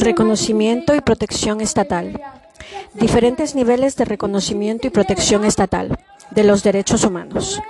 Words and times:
Reconocimiento 0.00 0.94
y 0.94 1.00
protección 1.00 1.60
estatal. 1.60 2.20
Diferentes 2.94 3.54
niveles 3.54 3.96
de 3.96 4.04
reconocimiento 4.04 4.86
y 4.86 4.90
protección 4.90 5.44
estatal 5.44 5.98
de 6.30 6.44
los 6.44 6.62
derechos 6.62 7.04
humanos. 7.04 7.60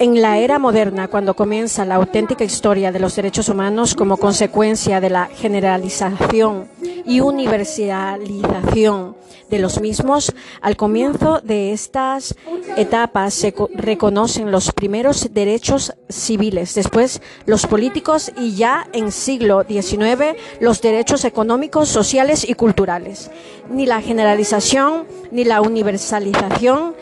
En 0.00 0.22
la 0.22 0.38
era 0.38 0.60
moderna, 0.60 1.08
cuando 1.08 1.34
comienza 1.34 1.84
la 1.84 1.96
auténtica 1.96 2.44
historia 2.44 2.92
de 2.92 3.00
los 3.00 3.16
derechos 3.16 3.48
humanos 3.48 3.96
como 3.96 4.16
consecuencia 4.16 5.00
de 5.00 5.10
la 5.10 5.26
generalización 5.26 6.68
y 7.04 7.18
universalización 7.20 9.16
de 9.50 9.58
los 9.58 9.80
mismos, 9.80 10.32
al 10.60 10.76
comienzo 10.76 11.40
de 11.40 11.72
estas 11.72 12.36
etapas 12.76 13.34
se 13.34 13.52
co- 13.54 13.70
reconocen 13.74 14.52
los 14.52 14.70
primeros 14.72 15.34
derechos 15.34 15.94
civiles, 16.08 16.76
después 16.76 17.20
los 17.46 17.66
políticos 17.66 18.30
y 18.36 18.54
ya 18.54 18.86
en 18.92 19.10
siglo 19.10 19.64
XIX 19.66 20.36
los 20.60 20.80
derechos 20.80 21.24
económicos, 21.24 21.88
sociales 21.88 22.48
y 22.48 22.54
culturales. 22.54 23.32
Ni 23.68 23.84
la 23.84 24.00
generalización 24.00 25.06
ni 25.32 25.42
la 25.44 25.60
universalización 25.60 26.94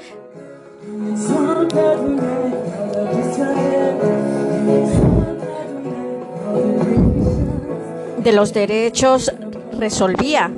de 8.27 8.33
los 8.33 8.53
derechos 8.53 9.33
resolvía 9.79 10.51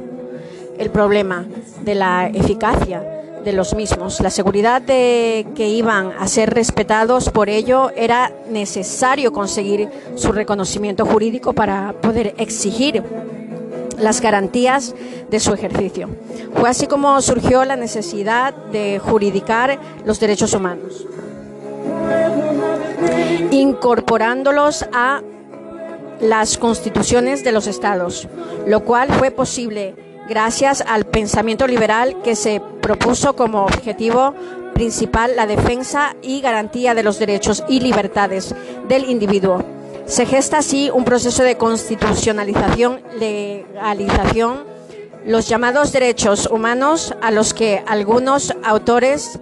el 0.79 0.89
problema 0.89 1.45
de 1.83 1.95
la 1.95 2.27
eficacia 2.29 3.03
de 3.45 3.53
los 3.53 3.75
mismos. 3.75 4.21
La 4.21 4.31
seguridad 4.31 4.81
de 4.81 5.47
que 5.55 5.69
iban 5.69 6.13
a 6.19 6.27
ser 6.29 6.49
respetados 6.49 7.29
por 7.29 7.51
ello 7.51 7.91
era 7.95 8.33
necesario 8.49 9.35
conseguir 9.35 9.91
su 10.15 10.33
reconocimiento 10.33 11.05
jurídico 11.05 11.53
para 11.53 11.93
poder 11.93 12.35
exigir 12.39 13.03
las 13.99 14.23
garantías 14.23 14.95
de 15.29 15.39
su 15.39 15.53
ejercicio. 15.53 16.09
Fue 16.55 16.71
así 16.71 16.87
como 16.87 17.21
surgió 17.21 17.67
la 17.67 17.77
necesidad 17.77 18.55
de 18.73 18.99
juridicar 18.99 19.79
los 20.07 20.19
derechos 20.19 20.55
humanos, 20.55 21.07
incorporándolos 23.51 24.87
a 24.91 25.21
las 26.21 26.59
constituciones 26.59 27.45
de 27.45 27.53
los 27.53 27.67
estados, 27.67 28.29
lo 28.67 28.81
cual 28.85 29.13
fue 29.13 29.31
posible 29.31 29.95
gracias 30.29 30.85
al 30.87 31.07
pensamiento 31.07 31.67
liberal 31.67 32.21
que 32.23 32.37
se 32.37 32.61
propuso 32.83 33.35
como 33.35 33.65
objetivo 33.65 34.35
principal 34.75 35.35
la 35.35 35.47
defensa 35.47 36.15
y 36.23 36.41
garantía 36.41 36.95
de 36.95 37.03
los 37.03 37.19
derechos 37.19 37.65
y 37.69 37.81
libertades 37.81 38.55
del 38.89 39.09
individuo. 39.09 39.65
Se 40.07 40.25
gesta 40.25 40.59
así 40.59 40.91
un 40.93 41.05
proceso 41.05 41.43
de 41.43 41.57
constitucionalización, 41.57 43.01
legalización, 43.19 44.63
los 45.27 45.49
llamados 45.49 45.93
derechos 45.93 46.47
humanos 46.47 47.15
a 47.21 47.31
los 47.31 47.53
que 47.53 47.83
algunos 47.87 48.55
autores 48.63 49.39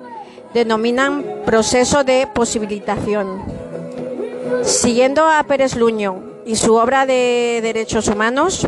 denominan 0.55 1.25
proceso 1.45 2.03
de 2.03 2.27
posibilitación. 2.35 3.43
Siguiendo 4.63 5.29
a 5.29 5.43
Pérez 5.45 5.77
Luño 5.77 6.36
y 6.47 6.55
su 6.55 6.77
obra 6.77 7.05
de 7.07 7.61
derechos 7.61 8.07
humanos, 8.07 8.67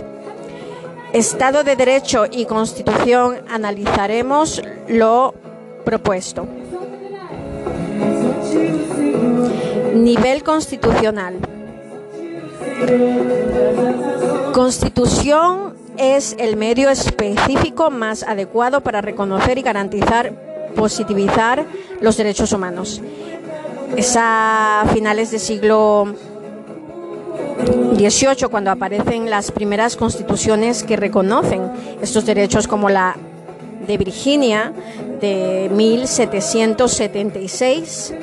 Estado 1.12 1.62
de 1.62 1.76
Derecho 1.76 2.26
y 2.30 2.44
Constitución, 2.44 3.36
analizaremos 3.48 4.60
lo 4.88 5.32
propuesto. 5.84 6.46
Nivel 9.94 10.42
constitucional. 10.42 11.36
Constitución 14.52 15.74
es 15.96 16.34
el 16.38 16.56
medio 16.56 16.90
específico 16.90 17.90
más 17.90 18.24
adecuado 18.24 18.80
para 18.80 19.00
reconocer 19.00 19.56
y 19.56 19.62
garantizar, 19.62 20.32
positivizar 20.74 21.64
los 22.00 22.16
derechos 22.16 22.53
humanos. 22.53 23.00
Es 23.97 24.16
a 24.19 24.84
finales 24.92 25.30
del 25.30 25.41
siglo 25.41 26.14
XVIII 27.66 28.48
cuando 28.50 28.70
aparecen 28.70 29.28
las 29.30 29.50
primeras 29.50 29.96
constituciones 29.96 30.84
que 30.84 30.96
reconocen 30.96 31.62
estos 32.00 32.24
derechos 32.24 32.69
como 32.69 32.88
la 32.88 33.16
de 33.86 33.98
Virginia 33.98 34.72
de 35.20 35.68
1776 35.74 38.14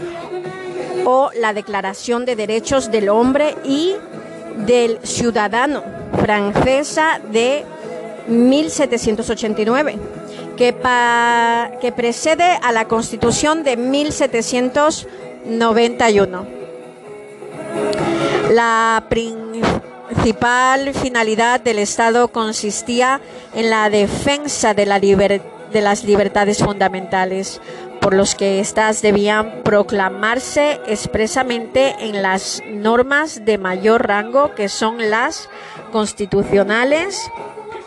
o 1.06 1.29
la 1.40 1.53
Declaración 1.53 2.25
de 2.25 2.35
Derechos 2.35 2.90
del 2.91 3.09
Hombre 3.09 3.56
y 3.66 3.94
del 4.66 5.00
Ciudadano 5.03 5.84
francesa 6.22 7.19
de 7.31 7.63
1789, 8.28 9.97
que, 10.57 10.74
pa- 10.74 11.69
que 11.81 11.91
precede 11.91 12.57
a 12.63 12.72
la 12.72 12.88
Constitución 12.88 13.63
de 13.63 13.78
1791. 13.78 16.55
La 18.50 19.03
principal 19.09 20.94
finalidad 20.94 21.59
del 21.59 21.79
Estado 21.79 22.28
consistía 22.28 23.19
en 23.56 23.72
la 23.72 23.89
defensa 23.89 24.75
de, 24.75 24.85
las 24.85 26.03
libertades 26.03 26.59
fundamentales, 26.59 27.59
por 28.01 28.13
los 28.13 28.35
que 28.35 28.59
éstas 28.59 29.01
debían 29.01 29.63
proclamarse 29.63 30.79
expresamente 30.85 31.95
en 32.00 32.22
las 32.22 32.61
normas 32.67 33.45
de 33.45 33.57
mayor 33.57 34.07
rango, 34.07 34.53
que 34.53 34.69
son 34.69 35.09
las 35.09 35.50
constitucionales. 35.91 37.19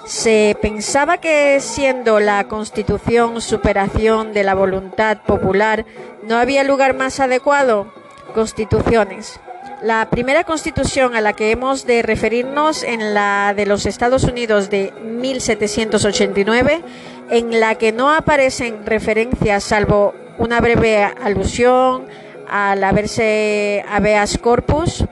Se 0.06 0.56
pensaba 0.60 1.18
que 1.18 1.60
siendo 1.60 2.18
la 2.18 2.48
Constitución 2.48 3.40
superación 3.40 4.32
de 4.32 4.42
la 4.42 4.54
voluntad 4.54 5.18
popular, 5.22 5.86
no 6.26 6.36
había 6.36 6.64
lugar 6.64 6.94
más 6.94 7.20
adecuado. 7.20 7.92
Constituciones. 8.34 9.38
La 9.82 10.08
primera 10.10 10.42
constitución 10.42 11.14
a 11.14 11.20
la 11.20 11.34
que 11.34 11.52
hemos 11.52 11.86
de 11.86 12.02
referirnos 12.02 12.82
en 12.82 13.14
la 13.14 13.54
de 13.56 13.64
los 13.64 13.86
Estados 13.86 14.24
Unidos 14.24 14.70
de 14.70 14.92
1789, 15.02 16.82
en 17.30 17.60
la 17.60 17.76
que 17.76 17.92
no 17.92 18.12
aparecen 18.12 18.84
referencias 18.84 19.62
salvo 19.62 20.14
una 20.36 20.60
breve 20.60 21.04
alusión 21.04 22.06
al 22.48 22.82
haberse 22.82 23.84
habeas 23.88 24.36
corpus. 24.38 25.04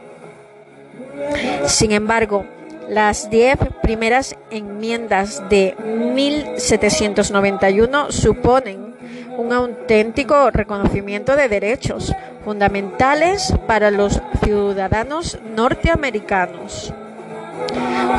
Sin 1.67 1.93
embargo, 1.93 2.45
las 2.89 3.31
diez 3.31 3.59
primeras 3.83 4.35
enmiendas 4.51 5.49
de 5.49 5.77
1791 5.85 8.11
suponen 8.11 8.96
un 9.37 9.53
auténtico 9.53 10.51
reconocimiento 10.51 11.37
de 11.37 11.49
derechos 11.49 12.13
fundamentales 12.45 13.55
para 13.67 13.91
los 13.91 14.23
ciudadanos 14.43 15.39
norteamericanos. 15.55 16.95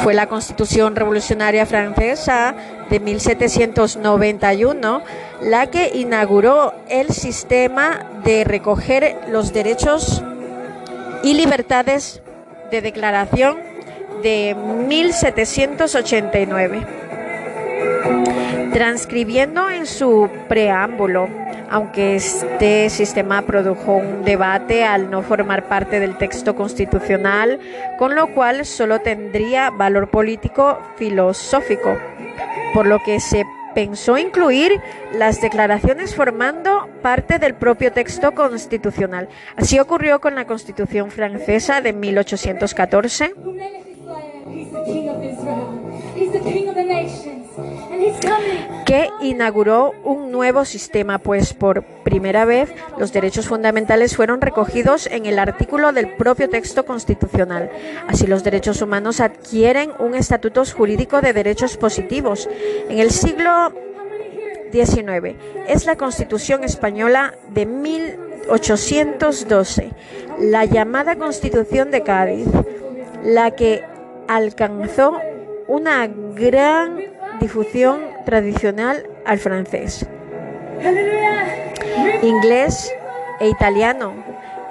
Fue 0.04 0.14
la 0.14 0.28
Constitución 0.28 0.96
Revolucionaria 0.96 1.66
Francesa 1.66 2.54
de 2.90 3.00
1791 3.00 5.02
la 5.42 5.68
que 5.68 5.92
inauguró 5.94 6.74
el 6.90 7.10
sistema 7.10 8.00
de 8.24 8.44
recoger 8.44 9.16
los 9.30 9.54
derechos 9.54 10.24
y 11.24 11.36
libertades 11.36 12.22
de 12.72 12.82
declaración 12.82 13.58
de 14.24 14.56
1789 14.88 16.88
transcribiendo 18.78 19.72
en 19.72 19.88
su 19.88 20.30
preámbulo, 20.48 21.28
aunque 21.68 22.16
este 22.16 22.92
sistema 22.92 23.42
produjo 23.42 23.96
un 23.96 24.24
debate 24.24 24.84
al 24.84 25.10
no 25.10 25.24
formar 25.24 25.68
parte 25.68 26.00
del 26.00 26.16
texto 26.20 26.56
constitucional, 26.56 27.60
con 27.98 28.14
lo 28.14 28.36
cual 28.36 28.68
solo 28.68 29.00
tendría 29.00 29.72
valor 29.72 30.12
político 30.12 30.78
filosófico, 30.96 31.98
por 32.72 32.86
lo 32.86 33.00
que 33.04 33.20
se 33.20 33.48
pensó 33.74 34.20
incluir 34.20 34.80
las 35.12 35.42
declaraciones 35.42 36.14
formando 36.14 36.88
parte 37.02 37.40
del 37.40 37.56
propio 37.56 37.92
texto 37.92 38.36
constitucional. 38.36 39.28
Así 39.56 39.80
ocurrió 39.80 40.22
con 40.22 40.36
la 40.36 40.46
Constitución 40.46 41.10
francesa 41.10 41.82
de 41.82 41.94
1814 41.94 43.34
Que 48.86 49.10
inauguró 49.22 49.94
un 50.04 50.32
nuevo 50.32 50.66
sistema, 50.66 51.18
pues 51.18 51.54
por 51.54 51.84
primera 52.04 52.46
vez 52.46 52.70
los 52.98 53.12
derechos 53.12 53.48
fundamentales 53.48 54.16
fueron 54.16 54.42
recogidos 54.42 55.08
en 55.08 55.26
el 55.26 55.40
artículo 55.40 55.92
del 55.92 56.16
propio 56.16 56.50
texto 56.50 56.86
constitucional. 56.86 57.70
Así 58.08 58.28
los 58.28 58.44
derechos 58.44 58.82
humanos 58.82 59.20
adquieren 59.20 59.92
un 60.00 60.16
estatuto 60.16 60.64
jurídico 60.66 61.22
de 61.22 61.34
derechos 61.34 61.78
positivos. 61.78 62.50
En 62.90 63.00
el 63.00 63.12
siglo 63.12 63.74
XIX 64.72 65.36
es 65.68 65.86
la 65.86 65.96
Constitución 65.96 66.64
española 66.64 67.34
de, 67.50 67.66
mil, 67.66 68.18
1812, 68.48 69.92
la 70.40 70.66
llamada 70.66 71.16
Constitución 71.16 71.92
de 71.92 72.04
Cádiz, 72.04 72.48
la 73.24 73.52
que 73.52 73.84
alcanzó 74.28 75.20
una 75.68 76.08
gran 76.08 77.17
difusión 77.40 78.02
tradicional 78.26 79.08
al 79.26 79.40
francés, 79.40 80.06
inglés 82.22 82.94
e 83.40 83.50
italiano, 83.50 84.14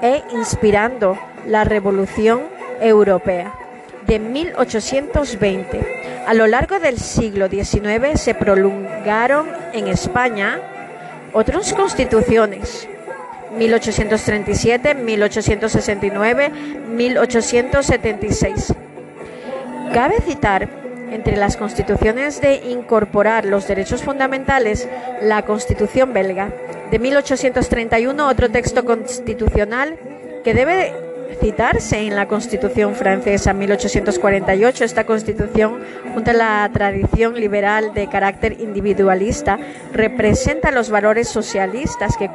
e 0.03 0.23
inspirando 0.33 1.19
la 1.47 1.65
Revolución 1.65 2.43
Europea 2.81 3.55
de 4.07 4.19
1820. 4.19 6.25
A 6.27 6.35
lo 6.35 6.47
largo 6.47 6.79
del 6.79 6.99
siglo 6.99 7.49
XIX 7.49 8.21
se 8.21 8.35
prolongaron 8.35 9.49
en 9.73 9.89
España 9.89 10.61
otras 11.33 11.73
constituciones. 11.73 12.87
1837, 13.57 14.95
1869, 14.95 16.51
1876. 16.89 18.75
Cabe 19.95 20.21
citar 20.21 20.69
entre 21.11 21.37
las 21.37 21.57
constituciones 21.57 22.41
de 22.41 22.57
incorporar 22.57 23.45
los 23.45 23.67
derechos 23.69 24.03
fundamentales 24.03 24.89
la 25.23 25.43
Constitución 25.43 26.13
belga 26.13 26.53
de 26.91 26.99
1831, 26.99 28.29
otro 28.29 28.51
texto 28.51 28.85
constitucional 28.85 29.99
que 30.45 30.55
debe 30.55 30.93
citarse 31.41 31.99
en 31.99 32.15
la 32.15 32.29
Constitución 32.29 32.95
francesa 32.95 33.53
1848. 33.53 34.85
Esta 34.85 35.05
Constitución, 35.05 35.81
junto 36.15 36.31
a 36.31 36.35
la 36.35 36.71
tradición 36.73 37.35
liberal 37.35 37.93
de 37.95 38.09
carácter 38.09 38.61
individualista, 38.61 39.59
representa 39.93 40.71
los 40.71 40.91
valores 40.91 41.29
socialistas 41.29 42.17
que 42.17 42.31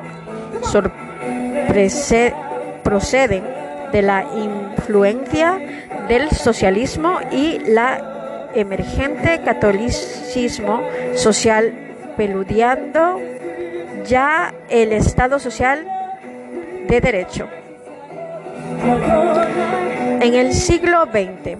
proceden 2.84 3.44
de 3.92 4.02
la 4.02 4.26
influencia 4.36 5.60
del 6.08 6.30
socialismo 6.32 7.20
y 7.32 7.60
la 7.60 8.11
emergente 8.56 9.42
catolicismo 9.44 10.82
social, 11.16 11.74
peludiando 12.18 13.20
ya 14.06 14.54
el 14.70 14.94
Estado 14.94 15.40
social 15.40 15.86
de 16.88 17.02
derecho. 17.02 17.48
En 20.22 20.34
el 20.34 20.54
siglo 20.54 21.04
XX 21.06 21.58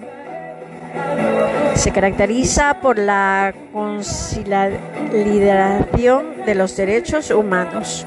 se 1.74 1.90
caracteriza 1.90 2.80
por 2.80 2.98
la 2.98 3.54
consolidación 3.72 6.44
de 6.44 6.54
los 6.54 6.76
derechos 6.76 7.30
humanos 7.30 8.06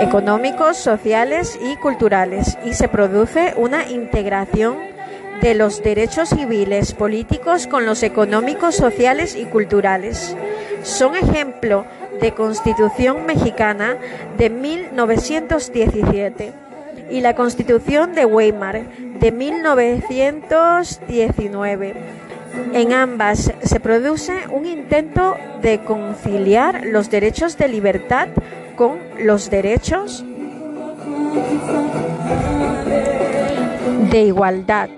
económicos, 0.00 0.76
sociales 0.76 1.56
y 1.62 1.76
culturales 1.76 2.58
y 2.64 2.74
se 2.74 2.88
produce 2.88 3.54
una 3.56 3.88
integración 3.88 4.78
de 5.40 5.54
los 5.54 5.82
derechos 5.82 6.28
civiles, 6.30 6.92
políticos 6.92 7.66
con 7.66 7.86
los 7.86 8.02
económicos, 8.02 8.76
sociales 8.76 9.34
y 9.36 9.44
culturales. 9.44 10.36
Son 10.82 11.16
ejemplo 11.16 11.86
de 12.20 12.32
Constitución 12.32 13.24
mexicana 13.26 13.96
de 14.36 14.50
1917 14.50 16.52
y 17.10 17.20
la 17.20 17.34
Constitución 17.34 18.14
de 18.14 18.26
Weimar 18.26 18.82
de 19.18 19.32
1919. 19.32 21.94
En 22.72 22.92
ambas 22.92 23.52
se 23.62 23.80
produce 23.80 24.46
un 24.50 24.66
intento 24.66 25.36
de 25.62 25.80
conciliar 25.80 26.84
los 26.84 27.10
derechos 27.10 27.56
de 27.56 27.66
libertad 27.68 28.28
con 28.76 28.98
los 29.18 29.48
derechos 29.50 30.24
de 34.10 34.22
igualdad 34.22 34.90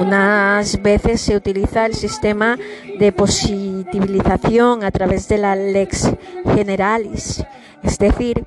Unas 0.00 0.82
veces 0.82 1.20
se 1.20 1.36
utiliza 1.36 1.86
el 1.86 1.94
sistema 1.94 2.58
de 2.98 3.12
positivización 3.12 4.84
a 4.84 4.90
través 4.90 5.28
de 5.28 5.38
la 5.38 5.56
lex 5.56 6.12
generalis, 6.54 7.44
es 7.82 7.98
decir, 7.98 8.44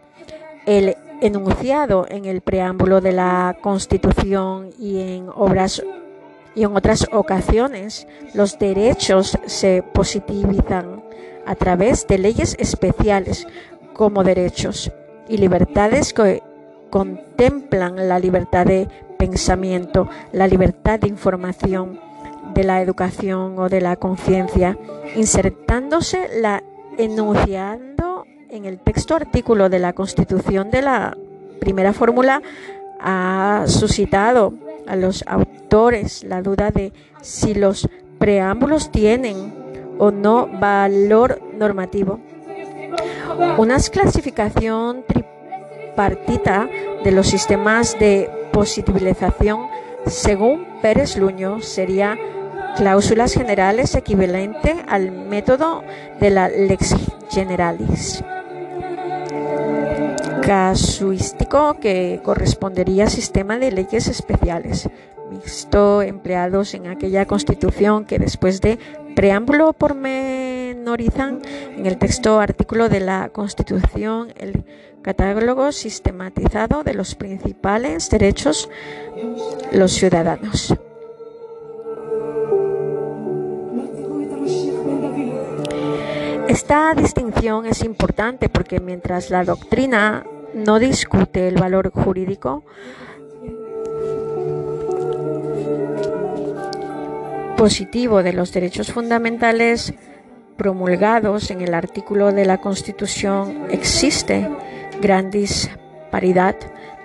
el 0.66 0.96
enunciado 1.22 2.06
en 2.10 2.26
el 2.26 2.42
preámbulo 2.42 3.02
de 3.02 3.12
la 3.12 3.58
Constitución 3.62 4.70
y 4.80 5.02
en 5.02 5.30
obras 5.34 5.84
y 6.60 6.66
en 6.66 6.76
otras 6.76 7.08
ocasiones 7.14 8.06
los 8.34 8.60
derechos 8.60 9.40
se 9.46 9.82
positivizan 9.82 11.02
a 11.46 11.56
través 11.56 12.06
de 12.06 12.18
leyes 12.18 12.58
especiales 12.60 13.48
como 13.94 14.26
derechos 14.26 14.92
y 15.30 15.38
libertades 15.38 16.14
que 16.14 16.44
contemplan 16.90 18.10
la 18.10 18.20
libertad 18.20 18.66
de 18.66 18.90
pensamiento, 19.18 20.10
la 20.34 20.48
libertad 20.48 21.00
de 21.00 21.08
información, 21.08 22.02
de 22.54 22.66
la 22.66 22.82
educación 22.82 23.58
o 23.58 23.70
de 23.70 23.80
la 23.80 23.96
conciencia, 23.96 24.78
insertándose 25.16 26.28
la 26.42 26.62
enunciando 26.98 28.26
en 28.50 28.66
el 28.66 28.80
texto 28.80 29.16
artículo 29.16 29.70
de 29.70 29.80
la 29.80 29.94
Constitución 29.94 30.72
de 30.72 30.82
la 30.82 31.16
primera 31.62 31.94
fórmula 31.94 32.42
ha 33.00 33.64
suscitado 33.68 34.54
a 34.88 34.96
los 34.96 35.24
autores 35.28 36.24
la 36.24 36.42
duda 36.42 36.72
de 36.72 36.94
si 37.22 37.54
los 37.54 37.88
preámbulos 38.18 38.92
tienen 38.92 39.54
o 39.98 40.12
no 40.12 40.48
valor 40.48 41.42
normativo. 41.58 42.20
Una 43.58 43.78
clasificación 43.80 45.04
tripartita 45.08 46.70
de 47.04 47.12
los 47.12 47.28
sistemas 47.28 47.98
de 48.00 48.30
positivización, 48.52 49.68
según 50.06 50.66
Pérez 50.82 51.18
Luño, 51.18 51.62
sería 51.62 52.18
cláusulas 52.76 53.34
generales 53.34 53.96
equivalente 53.96 54.84
al 54.88 55.12
método 55.12 55.84
de 56.20 56.30
la 56.30 56.50
lex 56.50 56.96
generalis 57.30 58.24
casuístico 60.50 61.76
que 61.80 62.22
correspondería 62.24 63.04
al 63.04 63.12
sistema 63.12 63.60
de 63.60 63.72
leyes 63.72 64.08
especiales 64.08 64.90
mixto 65.30 66.02
empleados 66.02 66.74
en 66.74 66.88
aquella 66.88 67.28
constitución 67.28 68.04
que 68.04 68.18
después 68.18 68.60
de 68.60 68.80
preámbulo 69.16 69.74
pormenorizan 69.74 71.44
en 71.78 71.86
el 71.86 72.00
texto 72.00 72.40
artículo 72.40 72.90
de 72.90 73.00
la 73.00 73.30
constitución 73.30 74.34
el 74.38 74.66
catálogo 75.04 75.72
sistematizado 75.72 76.84
de 76.84 76.96
los 76.96 77.14
principales 77.14 78.10
derechos 78.10 78.72
los 79.72 79.92
ciudadanos. 79.92 80.74
Esta 86.48 86.96
distinción 86.96 87.68
es 87.68 87.84
importante 87.84 88.50
porque 88.50 88.80
mientras 88.80 89.30
la 89.30 89.44
doctrina 89.44 90.26
no 90.54 90.80
discute 90.80 91.48
el 91.48 91.56
valor 91.56 91.92
jurídico, 91.92 92.64
positivo 97.58 98.24
de 98.24 98.32
los 98.32 98.54
derechos 98.54 98.92
fundamentales 98.94 99.94
promulgados 100.56 101.52
en 101.52 101.60
el 101.62 101.74
artículo 101.74 102.32
de 102.32 102.46
la 102.46 102.60
Constitución 102.60 103.66
existe 103.70 104.50
gran 105.02 105.30
disparidad 105.30 106.56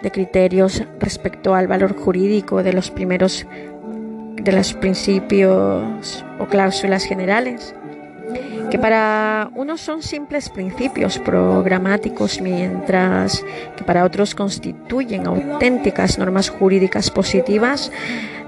de 0.03 0.11
criterios 0.13 0.85
respecto 1.01 1.55
al 1.55 1.67
valor 1.67 1.97
jurídico 1.97 2.63
de 2.63 2.73
los 2.73 2.91
primeros 2.91 3.47
de 4.37 4.53
los 4.53 4.75
principios 4.75 6.25
o 6.39 6.47
cláusulas 6.47 7.05
generales 7.05 7.75
que 8.75 8.79
para 8.81 9.51
unos 9.55 9.81
son 9.81 10.03
simples 10.03 10.49
principios 10.49 11.21
programáticos, 11.21 12.41
mientras 12.41 13.41
que 13.77 13.85
para 13.85 14.03
otros 14.03 14.35
constituyen 14.35 15.29
auténticas 15.29 16.19
normas 16.19 16.51
jurídicas 16.51 17.09
positivas, 17.09 17.93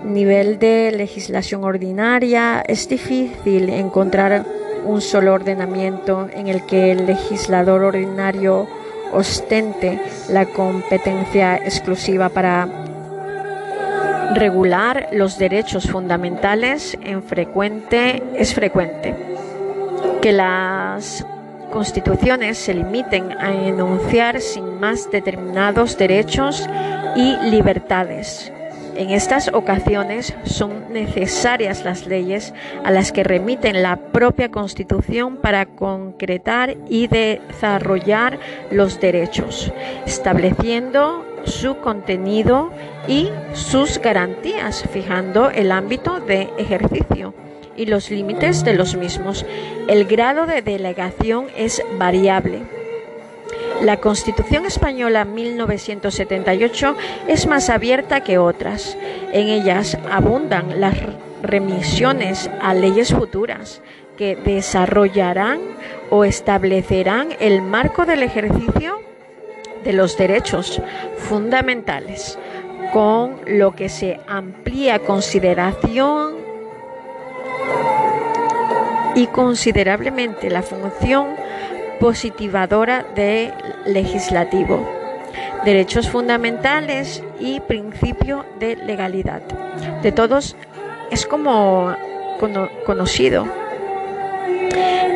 nivel 0.03 0.59
de 0.59 0.91
legislación 0.91 1.63
ordinaria, 1.63 2.61
es 2.67 2.89
difícil 2.89 3.69
encontrar 3.69 4.45
un 4.85 5.01
solo 5.01 5.33
ordenamiento 5.33 6.29
en 6.35 6.49
el 6.49 6.67
que 6.67 6.91
el 6.91 7.07
legislador 7.07 7.85
ordinario 7.85 8.67
ostente 9.13 10.01
la 10.29 10.47
competencia 10.47 11.55
exclusiva 11.55 12.31
para 12.31 12.67
regular 14.35 15.09
los 15.13 15.39
derechos 15.39 15.89
fundamentales 15.89 16.99
en 17.01 17.23
frecuente 17.23 18.25
es 18.35 18.55
frecuente 18.55 19.15
que 20.27 20.33
las 20.33 21.25
constituciones 21.73 22.59
se 22.59 22.75
limiten 22.75 23.31
a 23.39 23.55
enunciar 23.55 24.41
sin 24.41 24.81
más 24.81 25.09
determinados 25.09 25.97
derechos 25.97 26.69
y 27.15 27.37
libertades. 27.49 28.53
En 28.97 29.11
estas 29.11 29.53
ocasiones 29.55 30.35
son 30.43 30.93
necesarias 30.93 31.85
las 31.85 32.09
leyes 32.09 32.55
a 32.83 32.91
las 32.91 33.13
que 33.13 33.23
remiten 33.23 33.85
la 33.85 33.99
propia 33.99 34.51
Constitución 34.51 35.37
para 35.37 35.65
concretar 35.65 36.77
y 36.89 37.07
desarrollar 37.07 38.41
los 38.73 38.99
derechos, 38.99 39.73
estableciendo 40.07 41.25
su 41.45 41.77
contenido 41.77 42.73
y 43.07 43.29
sus 43.53 44.01
garantías, 44.01 44.83
fijando 44.91 45.51
el 45.51 45.71
ámbito 45.71 46.19
de 46.19 46.49
ejercicio 46.59 47.33
y 47.77 47.87
los 47.87 48.11
límites 48.11 48.65
de 48.65 48.75
los 48.75 48.97
mismos. 48.97 49.45
El 49.89 50.05
grado 50.07 50.47
de 50.47 50.63
delegación 50.63 51.47
es 51.57 51.83
variable. 51.99 52.63
La 53.83 53.99
Constitución 53.99 54.65
Española 54.65 55.25
1978 55.25 56.97
es 57.29 57.47
más 57.47 57.69
abierta 57.69 58.23
que 58.23 58.39
otras. 58.39 58.97
En 59.33 59.49
ellas 59.49 59.99
abundan 60.11 60.81
las 60.81 60.97
remisiones 61.43 62.51
a 62.61 62.73
leyes 62.73 63.13
futuras 63.13 63.83
que 64.17 64.35
desarrollarán 64.35 65.61
o 66.09 66.25
establecerán 66.25 67.29
el 67.39 67.61
marco 67.61 68.07
del 68.07 68.23
ejercicio 68.23 69.01
de 69.85 69.93
los 69.93 70.17
derechos 70.17 70.81
fundamentales, 71.19 72.39
con 72.93 73.41
lo 73.47 73.77
que 73.77 73.89
se 73.89 74.21
amplía 74.27 75.01
consideración 75.01 76.46
y 79.17 79.27
considerablemente 79.29 80.51
la 80.51 80.63
función 80.63 81.35
positivadora 81.99 83.05
del 83.15 83.53
legislativo, 83.87 84.87
derechos 85.65 86.09
fundamentales 86.09 87.25
y 87.41 87.61
principio 87.61 88.45
de 88.61 88.77
legalidad. 88.77 89.43
De 90.03 90.13
todos 90.13 90.55
es 91.11 91.27
como 91.27 91.97
conocido 92.85 93.47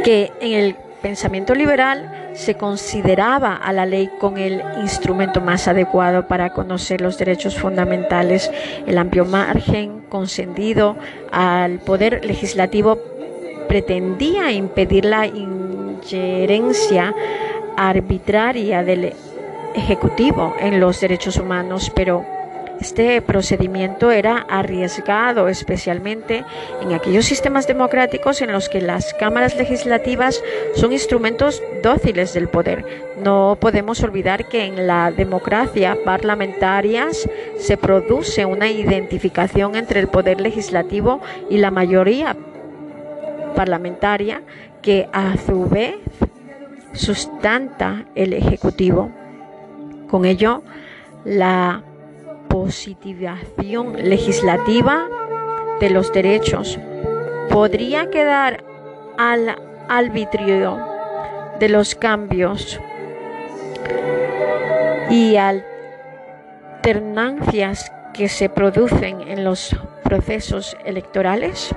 que 0.02 0.32
en 0.40 0.52
el 0.54 0.76
pensamiento 1.02 1.54
liberal 1.54 2.30
se 2.32 2.54
consideraba 2.54 3.54
a 3.54 3.72
la 3.74 3.84
ley 3.84 4.08
con 4.18 4.38
el 4.38 4.62
instrumento 4.80 5.42
más 5.42 5.68
adecuado 5.68 6.26
para 6.26 6.50
conocer 6.50 7.02
los 7.02 7.18
derechos 7.18 7.58
fundamentales, 7.58 8.50
el 8.86 8.96
amplio 8.96 9.26
margen 9.26 10.00
concedido 10.08 10.96
al 11.32 11.80
poder 11.80 12.24
legislativo 12.24 12.98
pretendía 13.70 14.50
impedir 14.50 15.04
la 15.04 15.28
injerencia 15.28 17.14
arbitraria 17.76 18.82
del 18.82 19.12
Ejecutivo 19.76 20.56
en 20.58 20.80
los 20.80 21.00
derechos 21.00 21.36
humanos, 21.36 21.92
pero 21.94 22.26
este 22.80 23.22
procedimiento 23.22 24.10
era 24.10 24.38
arriesgado, 24.48 25.46
especialmente 25.46 26.44
en 26.82 26.94
aquellos 26.94 27.26
sistemas 27.26 27.68
democráticos 27.68 28.42
en 28.42 28.50
los 28.50 28.68
que 28.68 28.80
las 28.80 29.14
cámaras 29.14 29.54
legislativas 29.54 30.42
son 30.74 30.92
instrumentos 30.92 31.62
dóciles 31.84 32.34
del 32.34 32.48
poder. 32.48 32.84
No 33.22 33.56
podemos 33.60 34.02
olvidar 34.02 34.48
que 34.48 34.64
en 34.64 34.88
la 34.88 35.12
democracia 35.12 35.96
parlamentaria 36.04 37.06
se 37.56 37.76
produce 37.76 38.44
una 38.44 38.68
identificación 38.68 39.76
entre 39.76 40.00
el 40.00 40.08
poder 40.08 40.40
legislativo 40.40 41.20
y 41.48 41.58
la 41.58 41.70
mayoría 41.70 42.36
parlamentaria 43.54 44.42
que 44.82 45.08
a 45.12 45.36
su 45.36 45.68
vez 45.68 45.96
sustenta 46.92 48.04
el 48.14 48.32
Ejecutivo. 48.32 49.10
Con 50.08 50.24
ello, 50.24 50.62
la 51.24 51.82
positivación 52.48 54.08
legislativa 54.08 55.06
de 55.80 55.90
los 55.90 56.12
derechos 56.12 56.78
podría 57.48 58.10
quedar 58.10 58.64
al 59.16 59.56
arbitrio 59.88 60.78
de 61.58 61.68
los 61.68 61.94
cambios 61.94 62.80
y 65.10 65.36
alternancias 65.36 67.92
que 68.14 68.28
se 68.28 68.48
producen 68.48 69.28
en 69.28 69.44
los 69.44 69.76
procesos 70.02 70.76
electorales? 70.84 71.74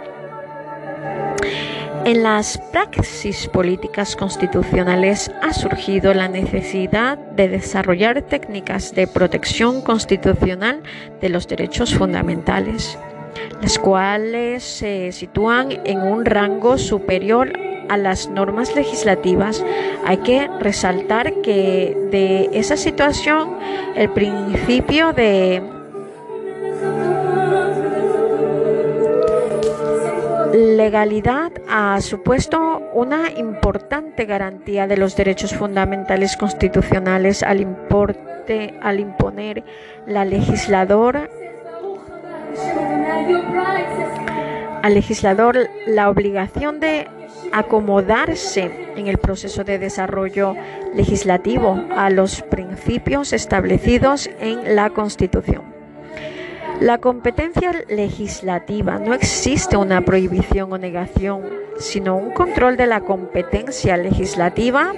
En 2.06 2.22
las 2.22 2.58
praxis 2.58 3.48
políticas 3.48 4.18
constitucionales 4.18 5.32
ha 5.42 5.54
surgido 5.54 6.14
la 6.14 6.28
necesidad 6.28 7.18
de 7.18 7.48
desarrollar 7.48 8.22
técnicas 8.24 8.94
de 8.94 9.08
protección 9.08 9.82
constitucional 9.82 10.84
de 11.22 11.30
los 11.30 11.48
derechos 11.48 11.96
fundamentales, 11.96 13.00
las 13.62 13.80
cuales 13.80 14.64
se 14.64 15.14
sitúan 15.14 15.80
en 15.86 16.02
un 16.02 16.26
rango 16.26 16.78
superior 16.78 17.54
a 17.88 17.96
las 17.96 18.30
normas 18.30 18.76
legislativas. 18.76 19.64
Hay 20.06 20.18
que 20.18 20.50
resaltar 20.60 21.42
que 21.42 21.98
de 22.12 22.50
esa 22.52 22.76
situación 22.76 23.58
el 23.96 24.10
principio 24.10 25.14
de 25.14 25.64
legalidad 30.54 31.52
ha 31.68 32.00
supuesto 32.00 32.80
una 32.94 33.32
importante 33.32 34.26
garantía 34.26 34.88
de 34.88 34.98
los 34.98 35.16
derechos 35.16 35.54
fundamentales 35.56 36.38
constitucionales 36.38 37.42
al, 37.42 37.60
importe, 37.60 38.78
al 38.82 39.00
imponer 39.00 39.64
la 40.06 40.26
legisladora 40.26 41.28
al 44.84 44.94
legislador 44.94 45.58
la 45.88 46.10
obligación 46.10 46.80
de 46.80 47.08
acomodarse 47.52 48.70
en 48.96 49.08
el 49.08 49.18
proceso 49.18 49.64
de 49.64 49.80
desarrollo 49.80 50.56
legislativo 50.94 51.82
a 51.96 52.10
los 52.10 52.42
principios 52.42 53.32
establecidos 53.32 54.30
en 54.40 54.76
la 54.76 54.90
Constitución. 54.90 55.83
La 56.80 56.98
competencia 56.98 57.72
legislativa 57.88 59.00
no 59.00 59.14
existe 59.14 59.78
una 59.78 60.02
prohibición 60.02 60.74
o 60.74 60.78
negación, 60.78 61.44
sino 61.78 62.18
un 62.18 62.32
control 62.32 62.78
de 62.78 62.88
la 62.88 63.02
competencia 63.02 63.96
legislativa 63.96 64.92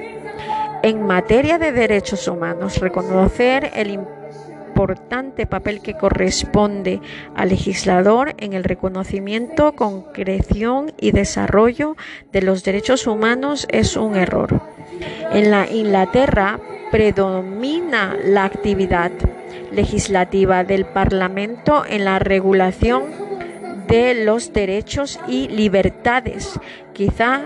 en 0.81 1.05
materia 1.05 1.57
de 1.57 1.71
derechos 1.71 2.27
humanos, 2.27 2.79
reconocer 2.79 3.71
el 3.75 3.91
importante 3.91 5.45
papel 5.45 5.81
que 5.81 5.95
corresponde 5.95 7.01
al 7.35 7.49
legislador 7.49 8.33
en 8.37 8.53
el 8.53 8.63
reconocimiento, 8.63 9.73
concreción 9.73 10.91
y 10.99 11.11
desarrollo 11.11 11.95
de 12.31 12.41
los 12.41 12.63
derechos 12.63 13.07
humanos 13.07 13.67
es 13.69 13.95
un 13.95 14.15
error. 14.15 14.61
En 15.31 15.51
la 15.51 15.69
Inglaterra 15.69 16.59
predomina 16.91 18.15
la 18.23 18.45
actividad 18.45 19.11
legislativa 19.75 20.63
del 20.63 20.85
Parlamento 20.85 21.83
en 21.87 22.05
la 22.05 22.19
regulación 22.19 23.03
de 23.87 24.25
los 24.25 24.53
derechos 24.53 25.19
y 25.27 25.47
libertades, 25.49 26.59
quizá 26.93 27.41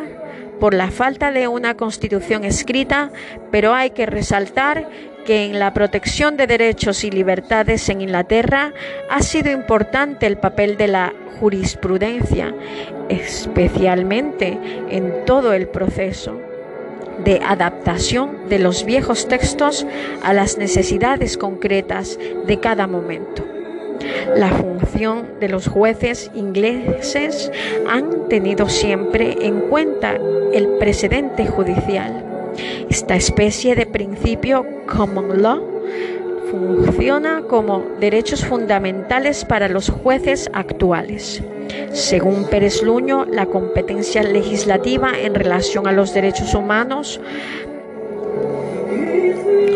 por 0.60 0.74
la 0.74 0.92
falta 0.92 1.32
de 1.32 1.48
una 1.48 1.76
constitución 1.76 2.44
escrita, 2.44 3.12
pero 3.52 3.74
hay 3.74 3.92
que 3.92 4.06
resaltar 4.06 4.90
que 5.26 5.46
en 5.46 5.60
la 5.60 5.74
protección 5.74 6.38
de 6.38 6.48
derechos 6.48 7.04
y 7.04 7.12
libertades 7.12 7.88
en 7.90 8.02
Inglaterra 8.02 8.74
ha 9.10 9.22
sido 9.22 9.52
importante 9.52 10.26
el 10.26 10.38
papel 10.38 10.78
de 10.78 10.88
la 10.88 11.14
jurisprudencia, 11.40 12.54
especialmente 13.10 14.58
en 14.90 15.26
todo 15.26 15.54
el 15.54 15.68
proceso 15.68 16.49
de 17.24 17.42
adaptación 17.44 18.50
de 18.50 18.60
los 18.60 18.86
viejos 18.86 19.28
textos 19.28 19.86
a 20.24 20.34
las 20.34 20.58
necesidades 20.58 21.38
concretas 21.38 22.20
de 22.46 22.60
cada 22.60 22.88
momento. 22.88 23.46
La 24.36 24.50
función 24.50 25.40
de 25.40 25.50
los 25.50 25.68
jueces 25.68 26.32
ingleses 26.34 27.52
han 27.88 28.28
tenido 28.30 28.70
siempre 28.70 29.46
en 29.46 29.62
cuenta 29.62 30.18
el 30.54 30.68
precedente 30.80 31.46
judicial 31.46 32.26
esta 32.90 33.16
especie 33.16 33.76
de 33.76 33.86
principio 33.86 34.66
common 34.88 35.42
law 35.42 35.79
funciona 36.50 37.44
como 37.48 37.84
derechos 38.00 38.46
fundamentales 38.46 39.46
para 39.46 39.68
los 39.70 39.90
jueces 39.90 40.50
actuales. 40.54 41.44
Según 41.92 42.46
Pérez 42.46 42.82
Luño, 42.82 43.26
la 43.26 43.46
competencia 43.46 44.24
legislativa 44.24 45.12
en 45.20 45.36
relación 45.36 45.88
a 45.88 45.92
los 45.92 46.14
derechos 46.14 46.54
humanos 46.54 47.20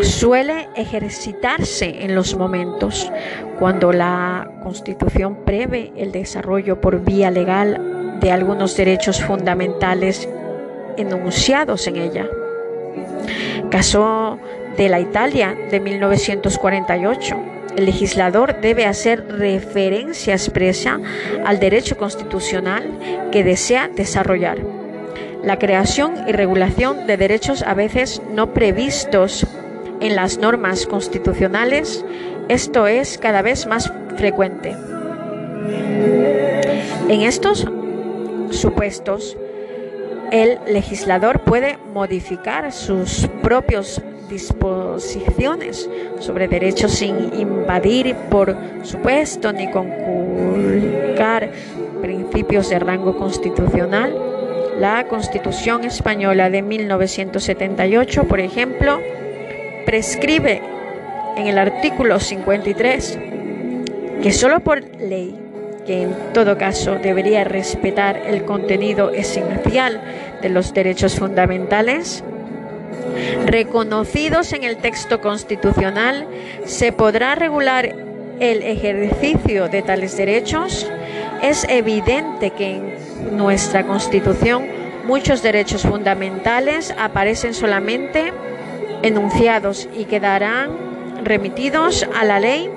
suele 0.02 0.68
ejercitarse 0.74 2.04
en 2.04 2.14
los 2.14 2.36
momentos 2.36 3.10
cuando 3.58 3.92
la 3.92 4.50
Constitución 4.62 5.36
prevé 5.44 5.92
el 5.96 6.12
desarrollo 6.12 6.80
por 6.80 7.04
vía 7.04 7.30
legal 7.30 8.18
de 8.20 8.30
algunos 8.30 8.76
derechos 8.76 9.22
fundamentales 9.22 10.28
enunciados 10.96 11.86
en 11.86 11.96
ella. 11.96 12.26
Caso 13.70 14.38
de 14.76 14.88
la 14.88 15.00
Italia 15.00 15.56
de 15.70 15.80
1948. 15.80 17.36
El 17.76 17.86
legislador 17.86 18.60
debe 18.60 18.86
hacer 18.86 19.26
referencia 19.28 20.34
expresa 20.34 21.00
al 21.44 21.58
derecho 21.58 21.96
constitucional 21.96 23.28
que 23.32 23.42
desea 23.42 23.88
desarrollar. 23.88 24.58
La 25.42 25.58
creación 25.58 26.14
y 26.28 26.32
regulación 26.32 27.06
de 27.06 27.16
derechos 27.16 27.62
a 27.62 27.74
veces 27.74 28.22
no 28.32 28.54
previstos 28.54 29.46
en 30.00 30.16
las 30.16 30.38
normas 30.38 30.86
constitucionales, 30.86 32.04
esto 32.48 32.86
es 32.86 33.18
cada 33.18 33.42
vez 33.42 33.66
más 33.66 33.92
frecuente. 34.16 34.76
En 37.08 37.20
estos 37.22 37.66
supuestos, 38.50 39.36
el 40.30 40.58
legislador 40.66 41.40
puede 41.40 41.78
modificar 41.92 42.72
sus 42.72 43.28
propias 43.42 44.00
disposiciones 44.28 45.88
sobre 46.18 46.48
derechos 46.48 46.92
sin 46.92 47.38
invadir, 47.38 48.14
por 48.30 48.56
supuesto, 48.82 49.52
ni 49.52 49.70
conculcar 49.70 51.50
principios 52.00 52.68
de 52.68 52.78
rango 52.78 53.16
constitucional. 53.16 54.14
La 54.78 55.06
Constitución 55.06 55.84
española 55.84 56.50
de 56.50 56.62
1978, 56.62 58.24
por 58.24 58.40
ejemplo, 58.40 59.00
prescribe 59.86 60.62
en 61.36 61.46
el 61.46 61.58
artículo 61.58 62.18
53 62.18 63.18
que 64.22 64.32
solo 64.32 64.60
por 64.60 64.82
ley 64.98 65.38
que 65.86 66.02
en 66.02 66.14
todo 66.32 66.56
caso 66.56 66.96
debería 66.96 67.44
respetar 67.44 68.16
el 68.26 68.44
contenido 68.44 69.10
esencial 69.10 70.00
de 70.40 70.48
los 70.48 70.72
derechos 70.72 71.16
fundamentales, 71.16 72.24
reconocidos 73.46 74.52
en 74.52 74.64
el 74.64 74.76
texto 74.78 75.20
constitucional, 75.20 76.26
se 76.64 76.92
podrá 76.92 77.34
regular 77.34 77.94
el 78.40 78.62
ejercicio 78.62 79.68
de 79.68 79.82
tales 79.82 80.16
derechos. 80.16 80.90
Es 81.42 81.66
evidente 81.68 82.50
que 82.50 82.76
en 82.76 83.36
nuestra 83.36 83.86
Constitución 83.86 84.66
muchos 85.06 85.42
derechos 85.42 85.82
fundamentales 85.82 86.94
aparecen 86.98 87.54
solamente 87.54 88.32
enunciados 89.02 89.88
y 89.96 90.06
quedarán 90.06 90.70
remitidos 91.24 92.06
a 92.14 92.24
la 92.24 92.40
ley 92.40 92.70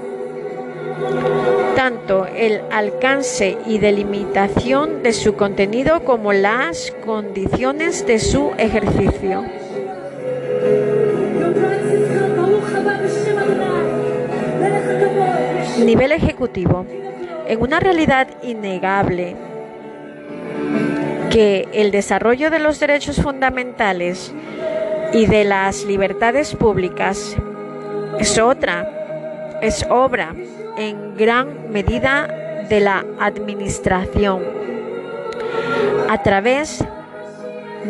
tanto 1.76 2.26
el 2.26 2.62
alcance 2.72 3.58
y 3.66 3.78
delimitación 3.78 5.04
de 5.04 5.14
su 5.14 5.36
contenido 5.36 6.04
como 6.04 6.34
las 6.34 6.92
condiciones 7.06 8.06
de 8.08 8.20
su 8.20 8.52
ejercicio. 8.58 9.46
Nivel 15.86 16.12
ejecutivo. 16.12 16.86
En 17.48 17.62
una 17.62 17.80
realidad 17.80 18.28
innegable 18.44 19.36
que 21.30 21.68
el 21.74 21.92
desarrollo 21.92 22.50
de 22.50 22.60
los 22.60 22.80
derechos 22.80 23.22
fundamentales 23.22 24.34
y 25.14 25.28
de 25.28 25.44
las 25.46 25.86
libertades 25.86 26.56
públicas 26.56 27.38
es 28.20 28.38
otra, 28.38 29.60
es 29.62 29.86
obra 29.90 30.36
en 30.78 31.16
gran 31.16 31.72
medida 31.72 32.28
de 32.70 32.80
la 32.80 33.06
administración 33.20 34.44
a 36.10 36.22
través 36.24 36.84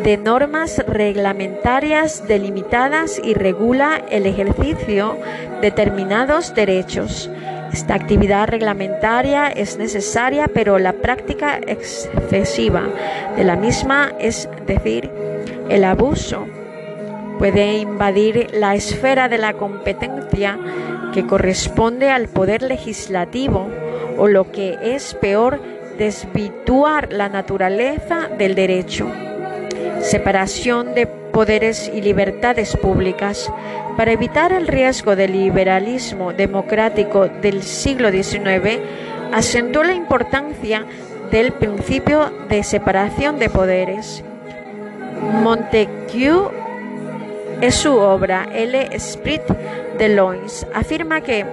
de 0.04 0.16
normas 0.16 0.78
reglamentarias 0.86 2.26
delimitadas 2.28 3.20
y 3.22 3.34
regula 3.34 4.00
el 4.10 4.26
ejercicio 4.26 5.16
de 5.60 5.70
determinados 5.70 6.54
derechos. 6.54 7.30
Esta 7.78 7.94
actividad 7.94 8.48
reglamentaria 8.48 9.46
es 9.46 9.78
necesaria, 9.78 10.48
pero 10.52 10.80
la 10.80 10.94
práctica 10.94 11.60
excesiva 11.64 12.82
de 13.36 13.44
la 13.44 13.54
misma, 13.54 14.12
es 14.18 14.48
decir, 14.66 15.08
el 15.68 15.84
abuso, 15.84 16.44
puede 17.38 17.78
invadir 17.78 18.48
la 18.52 18.74
esfera 18.74 19.28
de 19.28 19.38
la 19.38 19.52
competencia 19.52 20.58
que 21.14 21.24
corresponde 21.24 22.10
al 22.10 22.26
poder 22.26 22.62
legislativo 22.62 23.68
o 24.16 24.26
lo 24.26 24.50
que 24.50 24.76
es 24.82 25.14
peor, 25.14 25.60
desvirtuar 25.96 27.12
la 27.12 27.28
naturaleza 27.28 28.28
del 28.36 28.56
derecho. 28.56 29.06
Separación 30.00 30.96
de 30.96 31.06
poderes 31.38 31.88
y 31.94 32.00
libertades 32.00 32.76
públicas. 32.76 33.48
Para 33.96 34.10
evitar 34.10 34.50
el 34.52 34.66
riesgo 34.66 35.14
del 35.14 35.34
liberalismo 35.34 36.32
democrático 36.32 37.28
del 37.28 37.62
siglo 37.62 38.10
XIX, 38.10 38.80
asentó 39.32 39.84
la 39.84 39.94
importancia 39.94 40.84
del 41.30 41.52
principio 41.52 42.32
de 42.48 42.64
separación 42.64 43.38
de 43.38 43.50
poderes. 43.50 44.24
Montesquieu 45.44 46.50
es 47.60 47.76
su 47.76 47.96
obra 47.96 48.48
El 48.52 48.74
Esprit 48.74 49.42
de 49.96 50.08
Lois. 50.08 50.66
Afirma 50.74 51.20
que 51.20 51.46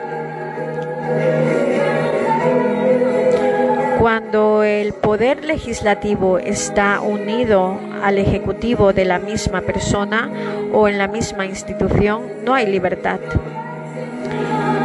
cuando 4.05 4.61
el 4.61 4.93
poder 4.93 5.43
legislativo 5.43 6.37
está 6.37 7.01
unido 7.01 7.79
al 8.03 8.19
ejecutivo 8.19 8.93
de 8.93 9.03
la 9.03 9.17
misma 9.17 9.61
persona 9.61 10.29
o 10.71 10.87
en 10.87 10.99
la 10.99 11.07
misma 11.07 11.47
institución, 11.47 12.21
no 12.43 12.53
hay 12.53 12.67
libertad. 12.67 13.19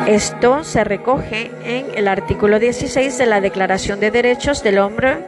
Esto 0.07 0.65
se 0.65 0.85
recoge 0.85 1.51
en 1.67 1.89
el 1.97 2.09
artículo 2.09 2.59
16 2.59 3.19
de 3.19 3.27
la 3.27 3.43
Declaración 3.43 4.01
de 4.01 4.11
Derechos 4.11 4.63
del 4.63 4.79
Hombre 4.79 5.19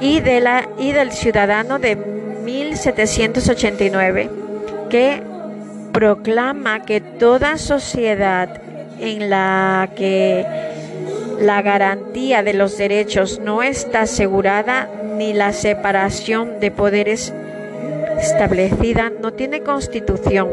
y, 0.00 0.18
del 0.18 1.12
Ciudadano 1.12 1.78
de 1.78 1.94
1789 1.94 4.28
que 4.90 5.22
proclama 5.92 6.82
que 6.82 7.00
toda 7.00 7.58
sociedad 7.58 8.60
en 8.98 9.30
la 9.30 9.88
que 9.94 10.69
la 11.40 11.62
garantía 11.62 12.42
de 12.42 12.52
los 12.52 12.76
derechos 12.76 13.40
no 13.40 13.62
está 13.62 14.02
asegurada 14.02 14.90
ni 15.16 15.32
la 15.32 15.52
separación 15.52 16.60
de 16.60 16.70
poderes 16.70 17.32
establecida 18.20 19.10
no 19.10 19.32
tiene 19.32 19.62
constitución. 19.62 20.50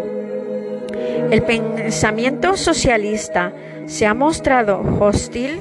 El 1.30 1.44
pensamiento 1.44 2.56
socialista 2.56 3.52
se 3.86 4.06
ha 4.06 4.14
mostrado 4.14 4.82
hostil 5.02 5.60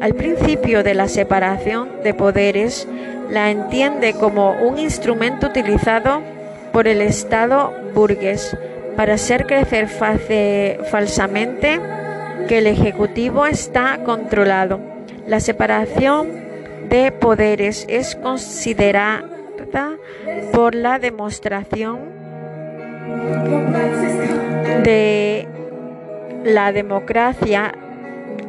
al 0.00 0.14
principio 0.14 0.82
de 0.82 0.94
la 0.94 1.06
separación 1.06 2.02
de 2.02 2.12
poderes, 2.12 2.88
la 3.30 3.52
entiende 3.52 4.12
como 4.14 4.52
un 4.60 4.78
instrumento 4.78 5.46
utilizado 5.46 6.20
por 6.72 6.88
el 6.88 7.00
Estado 7.00 7.72
burgués 7.94 8.56
para 8.96 9.14
hacer 9.14 9.46
crecer 9.46 9.88
falsamente 9.88 11.80
que 12.48 12.58
el 12.58 12.66
Ejecutivo 12.66 13.46
está 13.46 13.98
controlado. 14.04 14.80
La 15.26 15.40
separación 15.40 16.28
de 16.88 17.12
poderes 17.12 17.86
es 17.88 18.14
considerada 18.16 19.24
por 20.52 20.74
la 20.74 20.98
demostración 20.98 21.98
de 24.84 25.48
la 26.44 26.72
democracia 26.72 27.74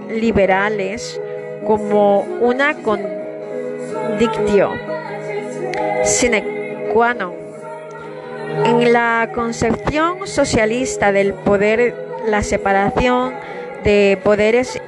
liberales 0.09 1.19
como 1.65 2.21
una 2.41 2.75
condictio 2.75 4.69
sine 6.03 6.43
qua 6.93 7.13
non. 7.13 7.33
En 8.65 8.93
la 8.93 9.31
concepción 9.33 10.27
socialista 10.27 11.11
del 11.11 11.33
poder, 11.33 11.95
la 12.27 12.43
separación 12.43 13.33
de 13.85 14.19
poderes 14.21 14.81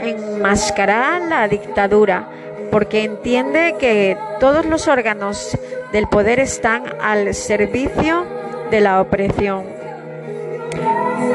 enmascarará 0.00 1.18
la 1.20 1.48
dictadura 1.48 2.28
porque 2.70 3.04
entiende 3.04 3.76
que 3.78 4.16
todos 4.40 4.66
los 4.66 4.88
órganos 4.88 5.56
del 5.92 6.08
poder 6.08 6.40
están 6.40 6.84
al 7.00 7.34
servicio 7.34 8.26
de 8.70 8.80
la 8.80 9.00
opresión. 9.00 9.64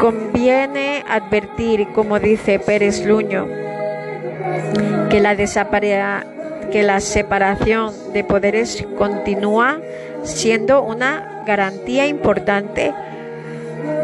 Conviene 0.02 1.04
advertir, 1.08 1.88
como 1.94 2.20
dice 2.20 2.60
Pérez 2.60 3.06
Luño, 3.06 3.48
que 5.10 5.22
la, 5.22 5.36
que 6.72 6.84
la 6.84 7.00
separación 7.00 7.94
de 8.14 8.24
poderes 8.24 8.86
continúa 8.98 9.80
siendo 10.24 10.82
una 10.82 11.44
garantía 11.46 12.08
importante 12.08 12.94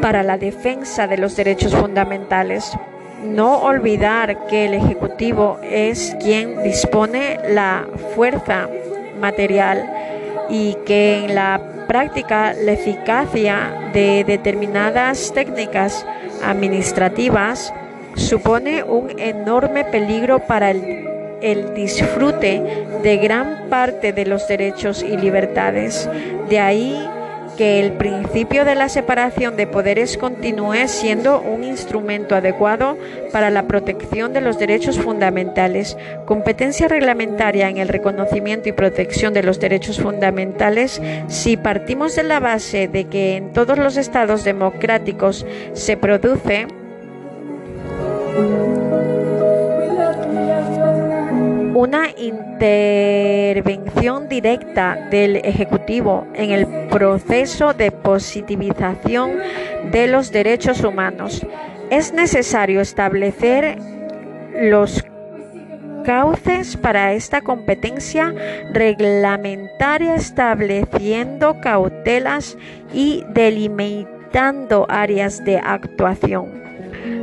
para 0.02 0.24
la 0.24 0.38
defensa 0.38 1.08
de 1.08 1.18
los 1.18 1.36
derechos 1.36 1.74
fundamentales. 1.74 2.72
No 3.24 3.60
olvidar 3.60 4.48
que 4.48 4.66
el 4.66 4.74
Ejecutivo 4.74 5.58
es 5.64 6.16
quien 6.22 6.62
dispone 6.64 7.40
la 7.50 7.88
fuerza 8.16 8.68
material 9.20 9.90
y 10.50 10.76
que 10.86 11.26
en 11.26 11.36
la 11.36 11.60
práctica 11.88 12.54
la 12.54 12.74
eficacia 12.74 13.92
de 13.94 14.24
determinadas 14.24 15.32
técnicas 15.34 16.06
administrativas 16.44 17.74
supone 18.16 18.84
un 18.84 19.20
enorme 19.20 19.86
peligro 19.86 20.40
para 20.40 20.72
el, 20.72 21.74
disfrute 21.76 22.62
de 23.04 23.18
gran 23.18 23.70
parte 23.70 24.14
de 24.14 24.26
los 24.26 24.48
derechos 24.48 25.04
y 25.04 25.18
libertades. 25.18 26.10
De 26.50 26.60
ahí 26.60 26.98
que 27.58 27.80
el 27.80 27.94
principio 27.94 28.66
de 28.66 28.76
la 28.76 28.90
separación 28.90 29.56
de 29.56 29.68
poderes 29.68 30.18
continúe 30.18 30.88
siendo 30.88 31.42
un 31.42 31.64
instrumento 31.64 32.36
adecuado 32.36 32.98
para 33.32 33.50
la 33.50 33.68
protección 33.68 34.34
de 34.34 34.42
los 34.42 34.60
derechos 34.60 35.00
fundamentales. 35.00 35.98
Competencia 36.26 36.88
reglamentaria 36.88 37.70
en 37.70 37.78
el 37.78 37.88
reconocimiento 37.88 38.70
y 38.70 38.72
protección 38.72 39.34
de 39.34 39.44
los 39.44 39.60
derechos 39.60 40.00
fundamentales 40.00 41.02
si 41.28 41.58
partimos 41.58 42.16
de 42.16 42.24
la 42.24 42.40
base 42.40 42.88
de 42.88 43.06
que 43.06 43.38
en 43.38 43.54
todos 43.54 43.78
los 43.78 43.98
estados 43.98 44.44
democráticos 44.44 45.46
se 45.74 45.98
produce 45.98 46.68
una 51.74 52.10
intervención 52.18 54.30
directa 54.30 55.08
del 55.10 55.38
Ejecutivo 55.38 56.28
en 56.36 56.52
el 56.52 56.68
proceso 56.90 57.74
de 57.74 57.90
positivización 57.92 59.32
de 59.92 60.06
los 60.08 60.32
derechos 60.32 60.84
humanos. 60.84 61.44
Es 61.90 62.14
necesario 62.14 62.82
establecer 62.82 63.80
los 64.56 65.04
cauces 66.06 66.78
para 66.78 67.14
esta 67.14 67.42
competencia 67.42 68.36
reglamentaria 68.72 70.14
estableciendo 70.16 71.60
cautelas 71.62 72.56
y 72.94 73.24
delimitando 73.30 74.86
áreas 74.90 75.44
de 75.44 75.58
actuación. 75.58 76.63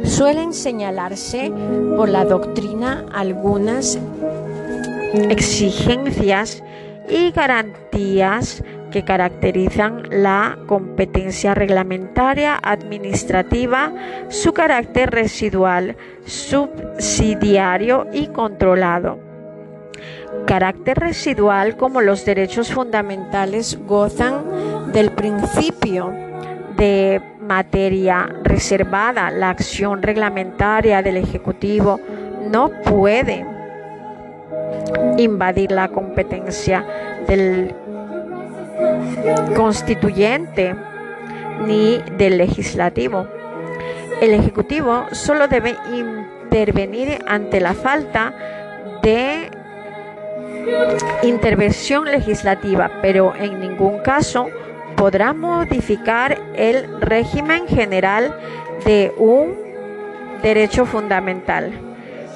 Suelen 0.05 0.53
señalarse 0.53 1.53
por 1.97 2.09
la 2.09 2.25
doctrina 2.25 3.07
algunas 3.13 3.99
exigencias 5.13 6.63
y 7.09 7.31
garantías 7.33 8.63
que 8.91 9.05
caracterizan 9.05 10.03
la 10.11 10.59
competencia 10.67 11.55
reglamentaria 11.55 12.59
administrativa, 12.63 13.93
su 14.29 14.53
carácter 14.53 15.11
residual, 15.11 15.97
subsidiario 16.25 18.07
y 18.13 18.27
controlado. 18.29 19.19
Carácter 20.47 20.99
residual 20.99 21.77
como 21.77 22.01
los 22.01 22.25
derechos 22.25 22.73
fundamentales 22.73 23.79
gozan 23.87 24.93
del 24.93 25.13
principio 25.13 26.13
de 26.77 27.21
materia 27.51 28.29
reservada, 28.45 29.33
la 29.33 29.51
acción 29.51 30.03
reglamentaria 30.03 31.03
del 31.03 31.17
Ejecutivo 31.17 31.99
no 32.49 32.71
puede 32.85 33.45
invadir 35.19 35.73
la 35.73 35.89
competencia 35.89 36.87
del 37.27 37.75
constituyente 39.57 40.77
ni 41.67 42.01
del 42.17 42.39
legislativo. 42.39 43.27
El 44.21 44.33
Ejecutivo 44.33 45.07
solo 45.11 45.49
debe 45.49 45.75
intervenir 45.93 47.19
ante 47.27 47.61
la 47.61 47.75
falta 47.75 48.33
de 49.03 49.51
intervención 51.25 52.05
legislativa, 52.05 52.93
pero 53.03 53.35
en 53.35 53.59
ningún 53.59 53.99
caso 53.99 54.47
podrá 55.01 55.33
modificar 55.33 56.39
el 56.55 57.01
régimen 57.01 57.67
general 57.67 58.37
de 58.85 59.11
un 59.17 59.57
derecho 60.43 60.85
fundamental. 60.85 61.73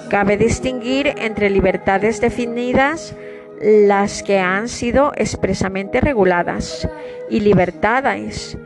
Cabe 0.08 0.38
distinguir 0.38 1.08
entre 1.18 1.50
libertades 1.50 2.22
definidas, 2.22 3.14
las 3.60 4.22
que 4.22 4.38
han 4.38 4.68
sido 4.68 5.12
expresamente 5.14 6.00
reguladas, 6.00 6.88
y 7.28 7.40
libertades 7.40 8.56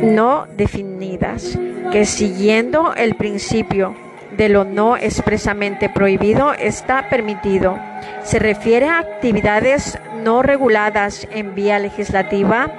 no 0.00 0.46
definidas, 0.56 1.58
que 1.92 2.06
siguiendo 2.06 2.94
el 2.94 3.16
principio 3.16 3.94
de 4.38 4.48
lo 4.48 4.64
no 4.64 4.96
expresamente 4.96 5.90
prohibido 5.90 6.54
está 6.54 7.10
permitido. 7.10 7.76
Se 8.22 8.38
refiere 8.38 8.88
a 8.88 9.00
actividades 9.00 9.98
no 10.22 10.42
reguladas 10.42 11.26
en 11.32 11.56
vía 11.56 11.80
legislativa. 11.80 12.70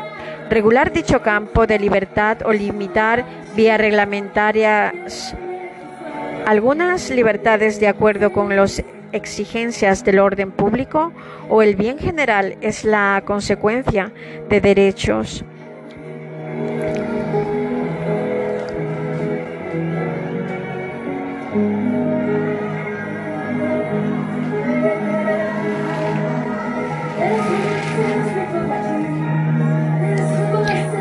Regular 0.50 0.94
dicho 0.94 1.22
campo 1.22 1.68
de 1.68 1.78
libertad 1.78 2.38
o 2.46 2.54
limitar 2.54 3.26
vía 3.56 3.78
reglamentarias 3.78 5.36
algunas 6.46 7.12
libertades 7.12 7.80
de 7.80 7.90
acuerdo 7.90 8.32
con 8.32 8.56
las 8.56 8.82
exigencias 9.12 10.04
del 10.04 10.20
orden 10.20 10.52
público 10.52 11.12
o 11.50 11.62
el 11.62 11.76
bien 11.76 12.00
general 12.00 12.58
es 12.62 12.86
la 12.86 13.22
consecuencia 13.26 14.12
de 14.50 14.62
derechos 14.62 15.44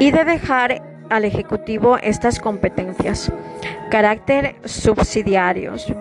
y 0.09 0.11
de 0.11 0.25
dejar 0.25 0.83
al 1.11 1.27
Ejecutivo 1.27 1.99
estas 1.99 2.41
competencias. 2.41 3.31
Carácter 3.91 4.55
subsidiarios. 4.65 5.93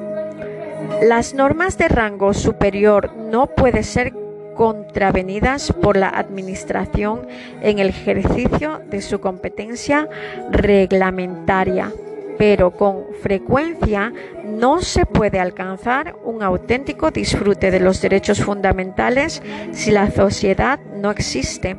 Las 1.04 1.34
normas 1.34 1.78
de 1.78 1.90
rango 1.90 2.34
superior 2.34 3.14
no 3.18 3.48
pueden 3.48 3.84
ser 3.84 4.14
contravenidas 4.56 5.74
por 5.74 5.98
la 5.98 6.08
Administración 6.08 7.28
en 7.62 7.80
el 7.80 7.90
ejercicio 7.90 8.82
de 8.90 9.02
su 9.02 9.20
competencia 9.20 10.08
reglamentaria. 10.52 11.92
pero 12.38 12.70
con 12.70 13.06
frecuencia 13.24 14.14
no 14.46 14.80
se 14.80 15.08
puede 15.08 15.40
alcanzar 15.40 16.16
un 16.24 16.44
auténtico 16.44 17.10
disfrute 17.10 17.72
de 17.72 17.80
los 17.80 18.00
derechos 18.00 18.44
fundamentales 18.44 19.42
si 19.72 19.90
la 19.90 20.12
sociedad 20.12 20.80
no 20.96 21.10
existe. 21.10 21.76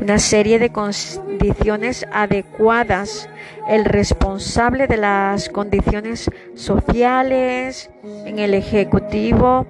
Una 0.00 0.18
serie 0.18 0.58
de 0.58 0.70
condiciones 0.70 2.06
adecuadas. 2.12 3.28
El 3.68 3.84
responsable 3.84 4.86
de 4.86 4.96
las 4.96 5.48
condiciones 5.48 6.30
sociales 6.54 7.90
en 8.24 8.38
el 8.38 8.54
Ejecutivo 8.54 9.66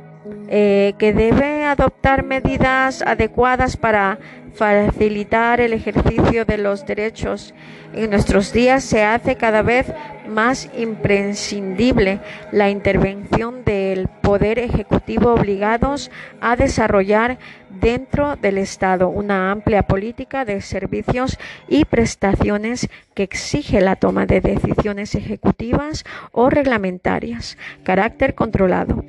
eh, 0.49 0.95
que 0.99 1.13
debe 1.13 1.65
adoptar 1.65 2.25
medidas 2.25 3.03
adecuadas 3.03 3.77
para 3.77 4.19
facilitar 4.57 5.61
el 5.61 5.73
ejercicio 5.73 6.45
de 6.45 6.59
los 6.59 6.87
derechos. 6.87 7.55
En 7.93 8.11
nuestros 8.11 8.53
días 8.53 8.85
se 8.85 9.05
hace 9.05 9.37
cada 9.37 9.63
vez 9.63 9.87
más 10.29 10.69
imprescindible 10.77 12.21
la 12.53 12.71
intervención 12.71 13.65
del 13.65 14.09
Poder 14.09 14.59
Ejecutivo 14.59 15.33
obligados 15.33 16.11
a 16.41 16.57
desarrollar 16.57 17.39
dentro 17.71 18.37
del 18.37 18.59
Estado 18.59 19.09
una 19.09 19.51
amplia 19.51 19.83
política 19.83 20.45
de 20.45 20.61
servicios 20.61 21.39
y 21.69 21.85
prestaciones 21.85 22.89
que 23.15 23.23
exige 23.23 23.81
la 23.81 23.97
toma 23.97 24.27
de 24.27 24.41
decisiones 24.41 25.15
ejecutivas 25.15 26.05
o 26.33 26.51
reglamentarias, 26.51 27.57
carácter 27.85 28.35
controlado 28.35 29.05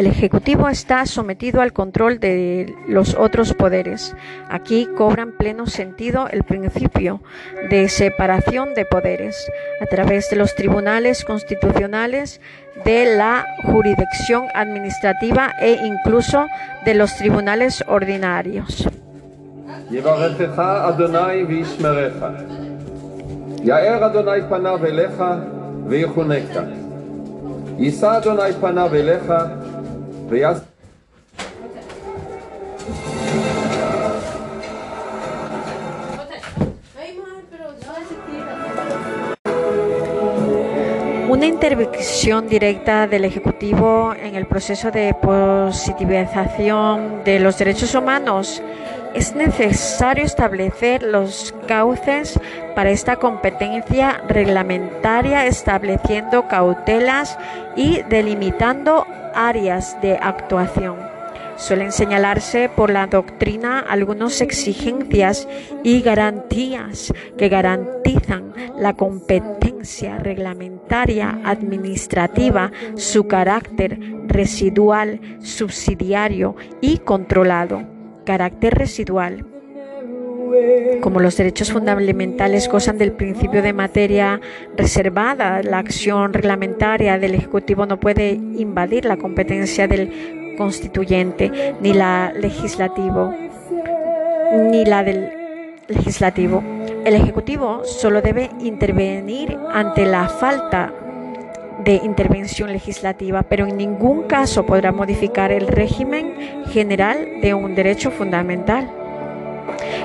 el 0.00 0.06
Ejecutivo 0.06 0.70
está 0.70 1.04
sometido 1.04 1.60
al 1.60 1.74
control 1.74 2.20
de 2.20 2.74
los 2.88 3.14
otros 3.14 3.52
poderes. 3.52 4.16
Aquí 4.48 4.88
cobran 4.96 5.32
pleno 5.32 5.66
sentido 5.66 6.26
el 6.30 6.42
principio 6.42 7.20
de 7.68 7.86
separación 7.90 8.72
de 8.72 8.86
poderes 8.86 9.36
a 9.78 9.84
través 9.84 10.30
de 10.30 10.36
los 10.36 10.54
tribunales 10.54 11.22
constitucionales, 11.26 12.40
de 12.82 13.14
la 13.14 13.44
jurisdicción 13.64 14.46
administrativa 14.54 15.52
e 15.60 15.72
incluso 15.84 16.46
de 16.86 16.94
los 16.94 17.14
tribunales 17.16 17.84
ordinarios. 17.86 18.88
Una 41.28 41.46
intervención 41.46 42.48
directa 42.48 43.08
del 43.08 43.24
Ejecutivo 43.24 44.14
en 44.14 44.36
el 44.36 44.46
proceso 44.46 44.92
de 44.92 45.14
positivización 45.14 47.24
de 47.24 47.40
los 47.40 47.58
derechos 47.58 47.96
humanos. 47.96 48.62
Es 49.14 49.34
necesario 49.34 50.24
establecer 50.24 51.02
los 51.02 51.52
cauces 51.66 52.38
para 52.76 52.90
esta 52.90 53.16
competencia 53.16 54.22
reglamentaria, 54.28 55.46
estableciendo 55.46 56.46
cautelas 56.46 57.36
y 57.74 58.02
delimitando 58.02 59.04
áreas 59.34 59.96
de 60.02 60.16
actuación. 60.16 60.96
Suelen 61.56 61.92
señalarse 61.92 62.70
por 62.74 62.90
la 62.90 63.06
doctrina 63.06 63.80
algunas 63.80 64.40
exigencias 64.40 65.46
y 65.84 66.00
garantías 66.00 67.12
que 67.36 67.50
garantizan 67.50 68.54
la 68.78 68.94
competencia 68.94 70.16
reglamentaria 70.16 71.38
administrativa, 71.44 72.72
su 72.94 73.26
carácter 73.26 73.98
residual, 74.26 75.20
subsidiario 75.40 76.56
y 76.80 76.98
controlado. 76.98 77.82
Carácter 78.24 78.74
residual 78.74 79.49
como 81.00 81.20
los 81.20 81.36
derechos 81.36 81.72
fundamentales 81.72 82.68
gozan 82.68 82.98
del 82.98 83.12
principio 83.12 83.62
de 83.62 83.72
materia 83.72 84.40
reservada, 84.76 85.62
la 85.62 85.78
acción 85.78 86.32
reglamentaria 86.32 87.18
del 87.18 87.34
Ejecutivo 87.34 87.86
no 87.86 87.98
puede 87.98 88.32
invadir 88.32 89.04
la 89.04 89.16
competencia 89.16 89.88
del 89.88 90.54
constituyente 90.56 91.74
ni 91.80 91.94
la 91.94 92.32
legislativo 92.34 93.34
ni 94.70 94.84
la 94.84 95.02
del 95.02 95.30
legislativo. 95.88 96.62
El 97.04 97.14
Ejecutivo 97.14 97.82
solo 97.84 98.20
debe 98.20 98.50
intervenir 98.60 99.56
ante 99.72 100.04
la 100.04 100.28
falta 100.28 100.92
de 101.84 101.94
intervención 101.94 102.72
legislativa, 102.72 103.42
pero 103.42 103.66
en 103.66 103.76
ningún 103.76 104.24
caso 104.24 104.66
podrá 104.66 104.92
modificar 104.92 105.50
el 105.50 105.66
régimen 105.66 106.34
general 106.68 107.40
de 107.40 107.54
un 107.54 107.74
derecho 107.74 108.10
fundamental. 108.10 108.99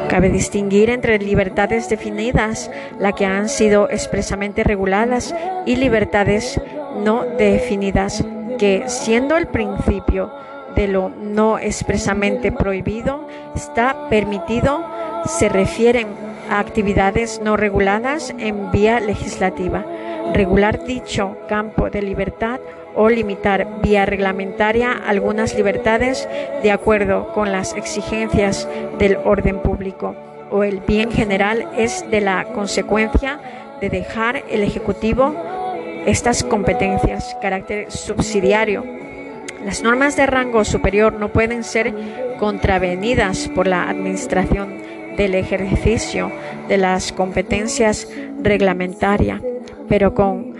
Cabe 0.09 0.29
distinguir 0.29 0.89
entre 0.89 1.19
libertades 1.19 1.89
definidas, 1.89 2.71
las 2.99 3.13
que 3.13 3.25
han 3.25 3.49
sido 3.49 3.89
expresamente 3.89 4.63
reguladas, 4.63 5.33
y 5.65 5.75
libertades 5.75 6.59
no 7.03 7.23
definidas, 7.37 8.23
que 8.57 8.83
siendo 8.87 9.37
el 9.37 9.47
principio 9.47 10.31
de 10.75 10.87
lo 10.87 11.09
no 11.09 11.57
expresamente 11.57 12.51
prohibido, 12.51 13.27
está 13.55 14.09
permitido, 14.09 14.85
se 15.25 15.49
refieren 15.49 16.07
a 16.49 16.59
actividades 16.59 17.41
no 17.43 17.57
reguladas 17.57 18.33
en 18.37 18.71
vía 18.71 18.99
legislativa. 18.99 19.85
Regular 20.33 20.83
dicho 20.83 21.37
campo 21.47 21.89
de 21.89 22.01
libertad 22.01 22.59
o 22.95 23.09
limitar 23.09 23.81
vía 23.81 24.05
reglamentaria 24.05 24.91
algunas 24.91 25.55
libertades 25.55 26.27
de 26.63 26.71
acuerdo 26.71 27.31
con 27.33 27.51
las 27.51 27.75
exigencias 27.75 28.67
del 28.97 29.17
orden 29.17 29.59
público 29.59 30.15
o 30.51 30.63
el 30.63 30.79
bien 30.79 31.11
general 31.11 31.67
es 31.77 32.09
de 32.09 32.21
la 32.21 32.45
consecuencia 32.45 33.39
de 33.81 33.89
dejar 33.89 34.43
el 34.49 34.63
Ejecutivo 34.63 35.35
estas 36.05 36.43
competencias, 36.43 37.35
carácter 37.41 37.91
subsidiario. 37.91 38.83
Las 39.65 39.81
normas 39.81 40.15
de 40.15 40.27
rango 40.27 40.63
superior 40.63 41.13
no 41.13 41.29
pueden 41.29 41.63
ser 41.63 41.93
contravenidas 42.37 43.49
por 43.49 43.67
la 43.67 43.89
Administración 43.89 44.77
del 45.17 45.33
ejercicio 45.33 46.31
de 46.67 46.77
las 46.77 47.11
competencias 47.11 48.07
reglamentarias, 48.41 49.41
pero 49.87 50.13
con 50.13 50.53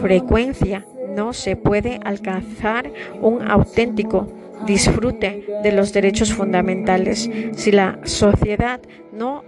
frecuencia 0.00 0.84
no 1.20 1.34
se 1.34 1.54
puede 1.54 2.00
alcanzar 2.02 2.90
un 3.20 3.46
auténtico 3.46 4.26
disfrute 4.66 5.44
de 5.62 5.70
los 5.70 5.92
derechos 5.92 6.32
fundamentales. 6.32 7.28
Si 7.52 7.70
la 7.70 7.98
sociedad 8.04 8.80
no 9.12 9.44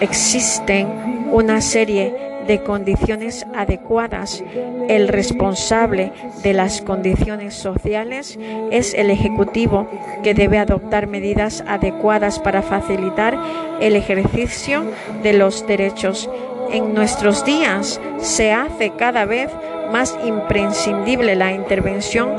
existen 0.00 0.88
una 1.30 1.60
serie 1.60 2.33
de 2.46 2.62
condiciones 2.62 3.46
adecuadas. 3.54 4.42
El 4.88 5.08
responsable 5.08 6.12
de 6.42 6.52
las 6.52 6.82
condiciones 6.82 7.54
sociales 7.54 8.38
es 8.70 8.94
el 8.94 9.10
Ejecutivo 9.10 9.88
que 10.22 10.34
debe 10.34 10.58
adoptar 10.58 11.06
medidas 11.06 11.64
adecuadas 11.66 12.38
para 12.38 12.62
facilitar 12.62 13.38
el 13.80 13.96
ejercicio 13.96 14.84
de 15.22 15.32
los 15.32 15.66
derechos. 15.66 16.28
En 16.70 16.94
nuestros 16.94 17.44
días 17.44 18.00
se 18.18 18.52
hace 18.52 18.90
cada 18.90 19.24
vez 19.24 19.50
más 19.92 20.18
imprescindible 20.24 21.36
la 21.36 21.52
intervención 21.52 22.30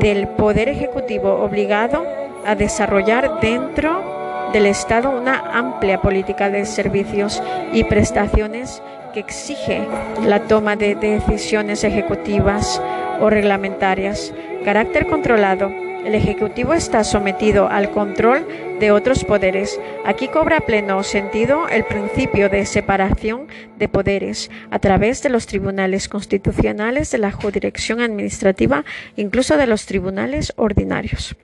del 0.00 0.28
Poder 0.28 0.68
Ejecutivo 0.68 1.34
obligado 1.42 2.04
a 2.44 2.54
desarrollar 2.54 3.40
dentro 3.40 4.50
del 4.52 4.66
Estado 4.66 5.10
una 5.10 5.38
amplia 5.52 6.00
política 6.00 6.48
de 6.48 6.64
servicios 6.64 7.42
y 7.72 7.84
prestaciones 7.84 8.82
que 9.16 9.20
exige 9.20 9.80
la 10.26 10.40
toma 10.46 10.76
de 10.76 10.94
decisiones 10.94 11.84
ejecutivas 11.84 12.82
o 13.18 13.30
reglamentarias, 13.30 14.34
carácter 14.62 15.06
controlado 15.06 15.70
el 16.04 16.14
Ejecutivo 16.14 16.74
está 16.74 17.02
sometido 17.02 17.66
al 17.66 17.90
control 17.92 18.46
de 18.78 18.92
otros 18.92 19.24
poderes. 19.24 19.80
Aquí 20.04 20.28
cobra 20.28 20.60
pleno 20.60 21.02
sentido 21.02 21.66
el 21.66 21.84
principio 21.84 22.50
de 22.50 22.66
separación 22.66 23.48
de 23.78 23.88
poderes 23.88 24.50
a 24.70 24.78
través 24.80 25.22
de 25.22 25.30
los 25.30 25.46
tribunales 25.46 26.10
constitucionales, 26.10 27.10
de 27.10 27.18
la 27.18 27.32
jurisdicción 27.32 28.02
administrativa, 28.02 28.84
incluso 29.16 29.56
de 29.56 29.66
los 29.66 29.86
tribunales 29.86 30.52
ordinarios. 30.56 31.34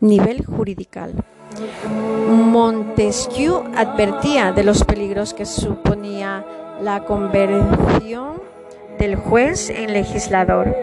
Nivel 0.00 0.44
juridical. 0.44 1.24
Montesquieu 2.28 3.64
advertía 3.76 4.52
de 4.52 4.64
los 4.64 4.84
peligros 4.84 5.34
que 5.34 5.46
suponía 5.46 6.44
la 6.80 7.00
conversión 7.04 8.42
del 8.98 9.16
juez 9.16 9.70
en 9.70 9.92
legislador. 9.92 10.76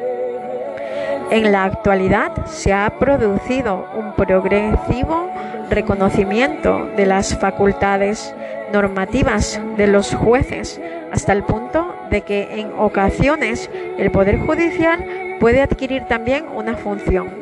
En 1.30 1.52
la 1.52 1.64
actualidad 1.66 2.46
se 2.46 2.74
ha 2.74 3.00
producido 3.00 3.86
un 3.98 4.14
progresivo 4.14 5.30
reconocimiento 5.70 6.88
de 6.98 7.06
las 7.06 7.38
facultades 7.38 8.34
normativas 8.74 9.60
de 9.78 9.88
los 9.88 10.14
jueces, 10.14 10.80
hasta 11.12 11.34
el 11.34 11.44
punto 11.44 11.96
de 12.10 12.22
que 12.22 12.60
en 12.60 12.72
ocasiones 12.78 13.70
el 13.98 14.12
Poder 14.12 14.40
Judicial 14.40 15.38
puede 15.40 15.62
adquirir 15.62 16.06
también 16.06 16.46
una 16.54 16.76
función 16.76 17.41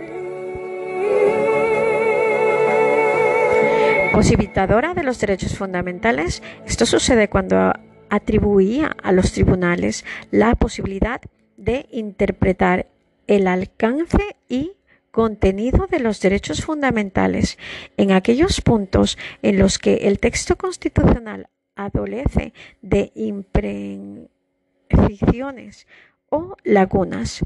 posibilitadora 4.12 4.94
de 4.94 5.04
los 5.04 5.20
derechos 5.20 5.58
fundamentales. 5.58 6.44
Esto 6.66 6.86
sucede 6.86 7.30
cuando 7.30 7.74
atribuía 8.10 8.96
a 9.04 9.12
los 9.12 9.32
tribunales 9.32 10.06
la 10.32 10.56
posibilidad 10.56 11.22
de 11.58 11.88
interpretar 11.92 12.88
el 13.28 13.48
alcance 13.48 14.36
y 14.48 14.74
contenido 15.12 15.88
de 15.88 16.00
los 16.00 16.22
derechos 16.22 16.64
fundamentales 16.64 17.58
en 17.98 18.12
aquellos 18.12 18.62
puntos 18.62 19.18
en 19.42 19.58
los 19.60 19.80
que 19.80 20.08
el 20.08 20.20
texto 20.20 20.56
constitucional 20.58 21.50
adolece 21.76 22.54
de 22.82 23.12
imprecisiones 23.16 25.88
o 26.30 26.56
lagunas. 26.64 27.44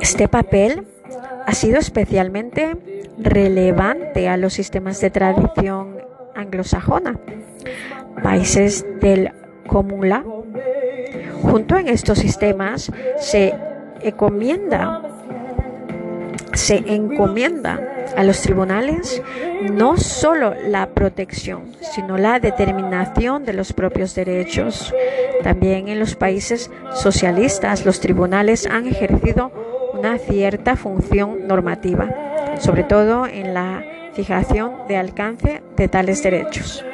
Este 0.00 0.28
papel 0.28 0.86
ha 1.46 1.52
sido 1.52 1.78
especialmente 1.78 2.76
relevante 3.18 4.28
a 4.28 4.36
los 4.36 4.54
sistemas 4.54 5.00
de 5.00 5.10
tradición 5.10 5.98
anglosajona, 6.34 7.18
países 8.22 8.84
del 9.00 9.32
Común 9.66 10.12
Junto 11.42 11.76
en 11.76 11.88
estos 11.88 12.18
sistemas 12.18 12.90
se 13.18 13.54
encomienda 14.02 15.02
a 18.16 18.24
los 18.24 18.40
tribunales 18.42 19.22
no 19.72 19.96
solo 19.96 20.54
la 20.66 20.88
protección, 20.88 21.72
sino 21.80 22.18
la 22.18 22.40
determinación 22.40 23.44
de 23.44 23.52
los 23.52 23.72
propios 23.72 24.14
derechos. 24.14 24.94
También 25.42 25.88
en 25.88 25.98
los 25.98 26.14
países 26.14 26.70
socialistas 26.94 27.84
los 27.84 28.00
tribunales 28.00 28.66
han 28.66 28.86
ejercido 28.86 29.52
una 30.04 30.18
cierta 30.18 30.76
función 30.76 31.46
normativa, 31.48 32.10
sobre 32.58 32.84
todo 32.84 33.26
en 33.26 33.54
la 33.54 33.82
fijación 34.12 34.86
de 34.86 34.98
alcance 34.98 35.62
de 35.78 35.88
tales 35.88 36.22
derechos. 36.22 36.84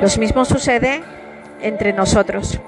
Lo 0.00 0.20
mismo 0.20 0.44
sucede 0.44 1.00
entre 1.60 1.92
nosotros. 1.92 2.60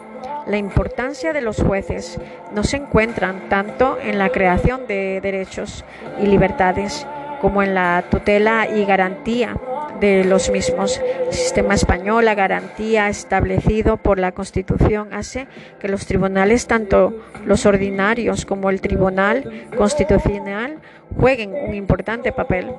La 0.46 0.57
importancia 0.57 1.33
de 1.33 1.40
los 1.40 1.61
jueces 1.61 2.20
no 2.54 2.62
se 2.62 2.76
encuentran 2.76 3.48
tanto 3.48 3.98
en 4.00 4.16
la 4.16 4.28
creación 4.28 4.87
de 4.87 5.20
derechos 5.20 5.85
y 6.22 6.26
libertades 6.26 7.09
como 7.44 7.62
en 7.62 7.74
la 7.74 8.02
tutela 8.11 8.66
y 8.66 8.87
garantía 8.87 9.54
de 10.00 10.24
los 10.24 10.50
mismos. 10.50 10.98
El 11.26 11.35
sistema 11.35 11.74
español, 11.74 12.24
la 12.24 12.35
garantía 12.35 13.11
establecido 13.11 13.98
por 13.98 14.18
la 14.18 14.33
Constitución, 14.33 15.12
hace 15.12 15.46
que 15.78 15.88
los 15.88 16.07
tribunales, 16.07 16.66
tanto 16.66 17.12
los 17.44 17.66
ordinarios 17.66 18.46
como 18.46 18.70
el 18.70 18.80
Tribunal 18.80 19.68
Constitucional, 19.76 20.78
jueguen 21.20 21.52
un 21.52 21.74
importante 21.74 22.33
papel 22.33 22.72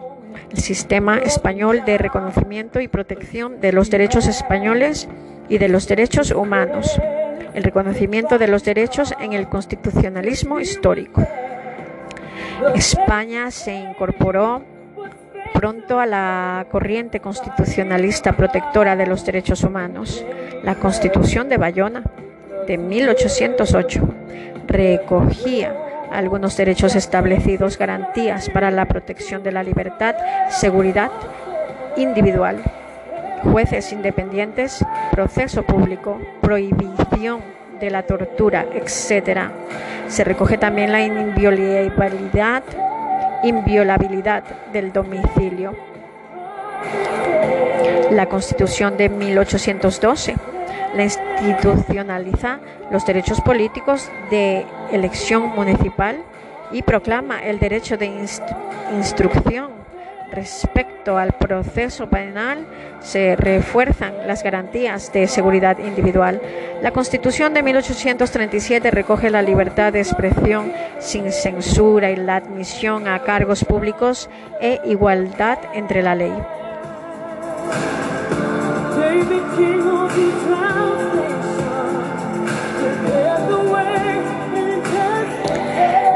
el 0.52 0.58
sistema 0.58 1.20
español 1.20 1.84
de 1.86 2.00
reconocimiento 2.00 2.82
y 2.82 2.88
protección 2.88 3.62
de 3.62 3.72
los 3.72 3.92
derechos 3.92 4.26
españoles 4.26 5.08
y 5.48 5.60
de 5.60 5.70
los 5.70 5.88
derechos 5.88 6.32
humanos, 6.32 7.00
el 7.54 7.64
reconocimiento 7.64 8.40
de 8.40 8.48
los 8.48 8.64
derechos 8.64 9.14
en 9.22 9.34
el 9.34 9.48
constitucionalismo 9.48 10.60
histórico. 10.60 11.24
España 12.76 13.52
se 13.52 13.74
incorporó 13.74 14.64
pronto 15.54 16.00
a 16.00 16.06
la 16.06 16.66
corriente 16.72 17.20
constitucionalista 17.20 18.34
protectora 18.34 18.96
de 18.96 19.08
los 19.08 19.26
derechos 19.26 19.64
humanos. 19.64 20.26
La 20.64 20.76
Constitución 20.76 21.50
de 21.50 21.58
Bayona 21.58 22.04
de 22.68 22.78
1808 22.78 24.02
recogía 24.68 25.76
algunos 26.12 26.56
derechos 26.58 26.96
establecidos, 26.96 27.78
garantías 27.78 28.50
para 28.50 28.72
la 28.72 28.86
protección 28.86 29.44
de 29.44 29.52
la 29.52 29.64
libertad, 29.64 30.16
seguridad 30.50 31.12
individual, 31.98 32.62
jueces 33.44 33.92
independientes, 33.92 34.84
proceso 35.12 35.64
público, 35.64 36.20
prohibición 36.42 37.42
de 37.86 37.92
la 37.92 38.04
tortura, 38.04 38.66
etc. 38.74 39.52
Se 40.08 40.24
recoge 40.24 40.58
también 40.58 40.92
la 40.92 41.02
inviolabilidad, 41.02 42.64
inviolabilidad 43.44 44.44
del 44.72 44.92
domicilio. 44.92 45.76
La 48.12 48.28
Constitución 48.28 48.98
de 48.98 49.10
1812 49.10 50.36
la 50.96 51.04
institucionaliza 51.04 52.60
los 52.90 53.06
derechos 53.06 53.42
políticos 53.42 54.10
de 54.30 54.66
elección 54.92 55.50
municipal 55.50 56.24
y 56.72 56.82
proclama 56.82 57.44
el 57.44 57.60
derecho 57.60 57.98
de 57.98 58.06
instrucción. 58.94 59.72
Respecto 60.32 61.18
al 61.18 61.34
proceso 61.34 62.10
penal, 62.10 62.66
se 63.06 63.36
refuerzan 63.36 64.28
las 64.28 64.44
garantías 64.44 65.14
de 65.14 65.28
seguridad 65.28 65.78
individual. 65.78 66.42
La 66.82 66.92
Constitución 66.92 67.54
de 67.54 67.62
1837 67.62 68.90
recoge 68.90 69.30
la 69.30 69.44
libertad 69.44 69.94
de 69.94 70.00
expresión 70.00 70.74
sin 71.00 71.32
censura 71.32 72.10
y 72.12 72.16
la 72.16 72.38
admisión 72.38 73.08
a 73.08 73.20
cargos 73.24 73.64
públicos 73.64 74.30
e 74.60 74.82
igualdad 74.86 75.60
entre 75.74 76.02
la 76.02 76.16
ley. 76.16 76.34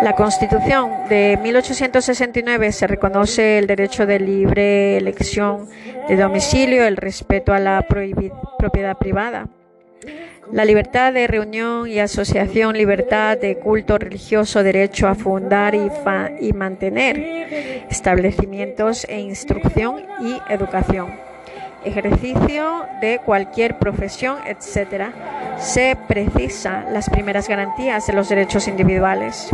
La 0.01 0.13
Constitución 0.15 0.91
de 1.09 1.37
1869 1.41 2.71
se 2.71 2.87
reconoce 2.87 3.57
el 3.57 3.67
derecho 3.67 4.05
de 4.05 4.19
libre 4.19 4.95
elección 4.95 5.67
de 6.07 6.15
domicilio, 6.15 6.85
el 6.85 6.95
respeto 6.95 7.53
a 7.53 7.59
la 7.59 7.85
propiedad 8.57 8.97
privada, 8.97 9.49
la 10.53 10.63
libertad 10.63 11.11
de 11.11 11.27
reunión 11.27 11.87
y 11.87 11.99
asociación, 11.99 12.77
libertad 12.77 13.37
de 13.37 13.57
culto 13.57 13.97
religioso, 13.97 14.63
derecho 14.63 15.07
a 15.07 15.15
fundar 15.15 15.75
y, 15.75 16.53
mantener 16.53 17.17
establecimientos 17.89 19.05
e 19.09 19.19
instrucción 19.19 20.03
y 20.21 20.37
educación 20.51 21.29
ejercicio 21.85 22.85
de 22.99 23.19
cualquier 23.25 23.77
profesión, 23.77 24.37
etc., 24.45 25.13
se 25.57 25.97
precisa 26.07 26.85
las 26.91 27.09
primeras 27.09 27.47
garantías 27.47 28.05
de 28.07 28.13
los 28.13 28.27
derechos 28.29 28.67
individuales. 28.67 29.49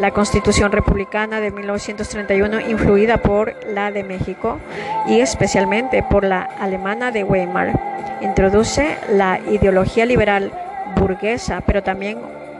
La 0.00 0.12
Constitución 0.12 0.70
Republicana 0.70 1.40
de 1.40 1.50
1931, 1.50 2.60
influida 2.60 3.16
por 3.16 3.56
la 3.66 3.90
de 3.90 4.04
México 4.04 4.60
y 5.08 5.20
especialmente 5.20 6.04
por 6.04 6.22
la 6.22 6.42
alemana 6.42 7.10
de 7.10 7.24
Weimar, 7.24 7.72
introduce 8.20 8.96
la 9.10 9.40
ideología 9.50 10.06
liberal 10.06 10.52
burguesa, 10.96 11.62
pero 11.66 11.82
también 11.82 12.18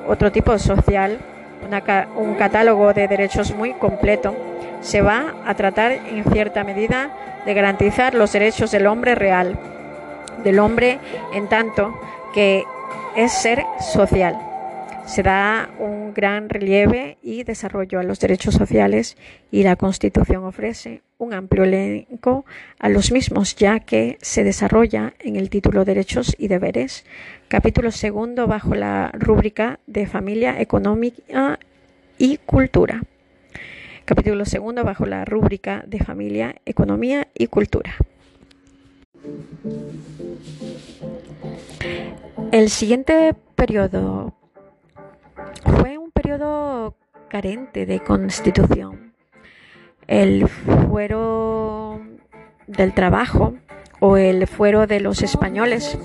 otro 0.09 0.33
tipo 0.33 0.59
social, 0.59 1.19
un 2.17 2.35
catálogo 2.35 2.93
de 2.93 3.07
derechos 3.07 3.55
muy 3.55 3.73
completo. 3.75 4.35
Se 4.81 5.01
va 5.01 5.35
a 5.47 5.55
tratar 5.55 5.93
en 5.93 6.25
cierta 6.33 6.65
medida 6.65 7.11
de 7.47 7.55
garantizar 7.55 8.15
los 8.15 8.33
derechos 8.33 8.73
del 8.73 8.89
hombre 8.89 9.15
real, 9.15 9.57
del 10.43 10.59
hombre 10.59 10.99
en 11.33 11.49
tanto 11.49 12.01
que 12.35 12.65
es 13.15 13.33
ser 13.33 13.65
social. 13.81 14.48
Se 15.09 15.23
da 15.23 15.71
un 15.79 16.13
gran 16.13 16.51
relieve 16.51 17.17
y 17.23 17.43
desarrollo 17.43 17.99
a 17.99 18.03
los 18.03 18.21
derechos 18.21 18.55
sociales 18.55 19.17
y 19.51 19.63
la 19.63 19.77
Constitución 19.77 20.45
ofrece 20.45 21.03
un 21.17 21.33
amplio 21.33 21.65
elenco 21.65 22.45
a 22.79 22.91
los 22.91 23.11
mismos, 23.11 23.57
ya 23.57 23.81
que 23.81 24.19
se 24.21 24.45
desarrolla 24.45 25.15
en 25.21 25.37
el 25.37 25.49
título 25.49 25.87
Derechos 25.87 26.37
y 26.39 26.49
Deberes, 26.49 27.07
capítulo 27.49 27.91
segundo 27.91 28.47
bajo 28.47 28.75
la 28.75 29.11
rúbrica 29.15 29.81
de 29.87 30.07
Familia, 30.07 30.61
Económica 30.61 31.59
y 32.19 32.37
Cultura 32.37 33.03
capítulo 34.05 34.47
segundo 34.47 34.85
bajo 34.85 35.05
la 35.05 35.27
rúbrica 35.27 35.85
de 35.87 35.99
familia, 35.99 36.55
economía 36.65 37.29
y 37.35 37.47
cultura. 37.49 37.95
El 42.53 42.71
siguiente 42.71 43.35
periodo 43.55 44.38
fue 45.65 45.99
un 45.99 46.11
periodo 46.11 46.95
carente 47.29 47.87
de 47.87 48.01
constitución. 48.01 49.13
El 50.07 50.49
fuero 50.49 52.01
del 52.67 52.95
trabajo 52.95 53.55
o 54.01 54.17
el 54.17 54.47
fuero 54.47 54.87
de 54.87 55.01
los 55.01 55.23
españoles 55.23 55.99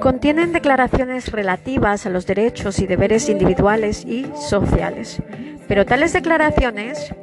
contienen 0.00 0.52
declaraciones 0.52 1.30
relativas 1.30 2.06
a 2.06 2.10
los 2.10 2.26
derechos 2.26 2.78
y 2.80 2.86
deberes 2.86 3.28
individuales 3.28 4.04
y 4.04 4.26
sociales, 4.34 5.22
pero 5.68 5.86
tales 5.86 6.12
declaraciones 6.12 7.14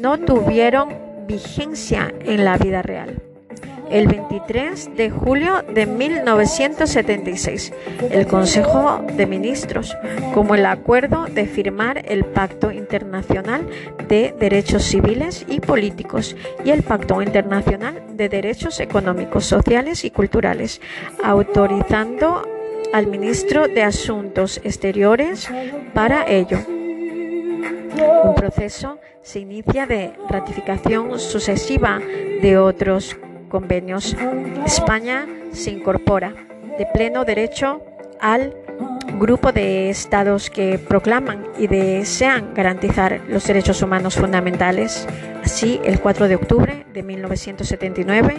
no 0.00 0.18
tuvieron 0.18 0.88
vigencia 1.26 2.12
en 2.24 2.44
la 2.44 2.56
vida 2.56 2.82
real 2.82 3.22
el 3.90 4.06
23 4.06 4.96
de 4.96 5.10
julio 5.10 5.62
de 5.62 5.86
1976, 5.86 7.72
el 8.10 8.26
Consejo 8.26 9.04
de 9.16 9.26
Ministros, 9.26 9.96
como 10.34 10.54
el 10.54 10.66
acuerdo 10.66 11.26
de 11.26 11.46
firmar 11.46 12.02
el 12.08 12.24
Pacto 12.24 12.72
Internacional 12.72 13.66
de 14.08 14.34
Derechos 14.38 14.84
Civiles 14.84 15.44
y 15.48 15.60
Políticos 15.60 16.36
y 16.64 16.70
el 16.70 16.82
Pacto 16.82 17.20
Internacional 17.22 18.02
de 18.16 18.28
Derechos 18.28 18.80
Económicos, 18.80 19.44
Sociales 19.44 20.04
y 20.04 20.10
Culturales, 20.10 20.80
autorizando 21.22 22.42
al 22.92 23.06
ministro 23.06 23.68
de 23.68 23.82
Asuntos 23.82 24.60
Exteriores 24.64 25.48
para 25.94 26.26
ello. 26.26 26.58
Un 28.24 28.34
proceso 28.34 28.98
se 29.22 29.40
inicia 29.40 29.86
de 29.86 30.12
ratificación 30.28 31.18
sucesiva 31.18 32.00
de 32.40 32.58
otros 32.58 33.16
convenios, 33.52 34.16
España 34.64 35.26
se 35.52 35.70
incorpora 35.70 36.32
de 36.78 36.86
pleno 36.86 37.26
derecho 37.26 37.82
al 38.18 38.54
grupo 39.18 39.52
de 39.52 39.90
estados 39.90 40.48
que 40.48 40.78
proclaman 40.78 41.46
y 41.58 41.66
desean 41.66 42.54
garantizar 42.54 43.20
los 43.28 43.46
derechos 43.46 43.82
humanos 43.82 44.16
fundamentales. 44.16 45.06
Así, 45.44 45.78
el 45.84 46.00
4 46.00 46.28
de 46.28 46.36
octubre 46.36 46.86
de 46.94 47.02
1979 47.02 48.38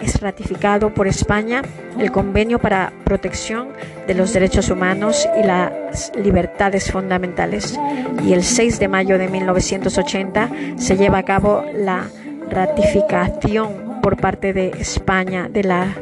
es 0.00 0.20
ratificado 0.20 0.94
por 0.94 1.08
España 1.08 1.62
el 1.98 2.12
Convenio 2.12 2.60
para 2.60 2.92
Protección 3.02 3.70
de 4.06 4.14
los 4.14 4.32
Derechos 4.32 4.70
Humanos 4.70 5.28
y 5.40 5.44
las 5.44 6.12
Libertades 6.14 6.92
Fundamentales 6.92 7.76
y 8.24 8.32
el 8.32 8.44
6 8.44 8.78
de 8.78 8.86
mayo 8.86 9.18
de 9.18 9.28
1980 9.28 10.50
se 10.76 10.96
lleva 10.96 11.18
a 11.18 11.24
cabo 11.24 11.64
la 11.74 12.06
ratificación 12.48 13.91
por 14.02 14.16
parte 14.16 14.52
de 14.52 14.68
España 14.78 15.48
de 15.48 15.64
la 15.64 15.94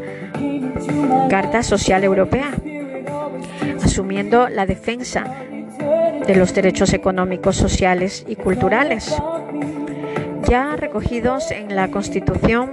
Carta 1.29 1.63
Social 1.63 2.03
Europea, 2.03 2.51
asumiendo 3.85 4.49
la 4.49 4.67
defensa 4.67 5.25
de 6.27 6.35
los 6.35 6.55
derechos 6.55 6.93
económicos, 6.93 7.57
sociales 7.57 8.25
y 8.27 8.37
culturales, 8.37 9.15
ya 10.49 10.77
recogidos 10.77 11.51
en 11.51 11.77
la 11.77 11.91
Constitución 11.91 12.71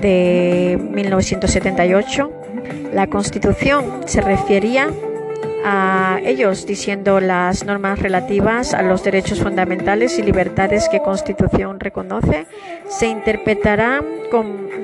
de 0.00 0.78
1978. 0.92 2.32
La 2.92 3.08
Constitución 3.08 4.02
se 4.06 4.20
refería 4.20 4.88
ellos 6.24 6.66
diciendo 6.66 7.20
las 7.20 7.64
normas 7.64 7.98
relativas 7.98 8.74
a 8.74 8.82
los 8.82 9.02
derechos 9.02 9.40
fundamentales 9.40 10.18
y 10.18 10.22
libertades 10.22 10.88
que 10.88 11.00
Constitución 11.00 11.80
reconoce 11.80 12.46
se 12.88 13.06
interpretarán 13.06 14.04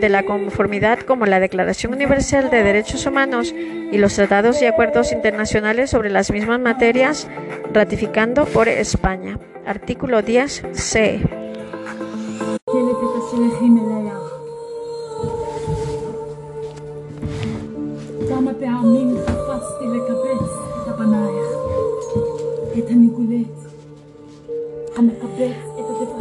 de 0.01 0.09
la 0.09 0.23
conformidad 0.23 1.01
como 1.01 1.27
la 1.27 1.41
Declaración 1.41 1.93
Universal 1.93 2.51
de 2.51 2.63
Derechos 2.63 3.05
Humanos 3.07 3.53
y 3.55 3.99
los 3.99 4.15
tratados 4.15 4.63
y 4.63 4.67
acuerdos 4.67 5.13
internacionales 5.13 5.91
sobre 5.91 6.11
las 6.11 6.31
mismas 6.31 6.61
materias 6.61 7.29
ratificando 7.73 8.45
por 8.47 8.69
España. 8.69 9.39
Artículo 9.67 10.23
10 10.23 10.63
C. 10.73 11.40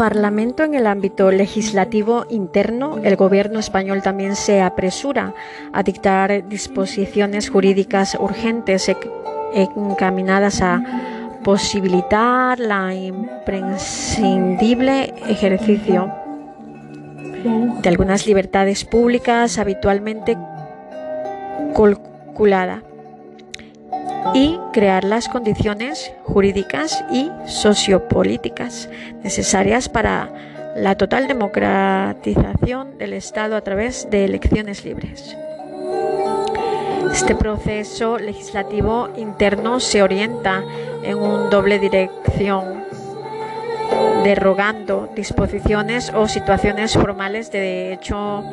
Parlamento 0.09 0.63
en 0.63 0.73
el 0.73 0.87
ámbito 0.87 1.29
legislativo 1.29 2.25
interno, 2.31 2.97
el 3.03 3.15
gobierno 3.15 3.59
español 3.59 4.01
también 4.01 4.35
se 4.35 4.59
apresura 4.59 5.35
a 5.71 5.83
dictar 5.83 6.49
disposiciones 6.49 7.51
jurídicas 7.51 8.17
urgentes 8.19 8.91
encaminadas 9.53 10.63
a 10.63 10.81
posibilitar 11.43 12.59
la 12.59 12.95
imprescindible 12.95 15.13
ejercicio 15.27 16.11
de 17.83 17.87
algunas 17.87 18.25
libertades 18.25 18.85
públicas 18.85 19.59
habitualmente 19.59 20.35
calculada 21.75 22.81
y 24.33 24.59
crear 24.73 25.03
las 25.03 25.27
condiciones 25.29 26.11
jurídicas 26.23 27.03
y 27.11 27.29
sociopolíticas 27.45 28.89
necesarias 29.23 29.89
para 29.89 30.31
la 30.75 30.95
total 30.95 31.27
democratización 31.27 32.97
del 32.97 33.13
Estado 33.13 33.55
a 33.55 33.61
través 33.61 34.09
de 34.09 34.25
elecciones 34.25 34.85
libres. 34.85 35.35
Este 37.11 37.35
proceso 37.35 38.19
legislativo 38.19 39.09
interno 39.17 39.79
se 39.79 40.03
orienta 40.03 40.63
en 41.01 41.17
un 41.17 41.49
doble 41.49 41.79
dirección, 41.79 42.83
derogando 44.23 45.09
disposiciones 45.15 46.13
o 46.13 46.27
situaciones 46.27 46.93
formales 46.93 47.51
de 47.51 47.93
hecho 47.93 48.43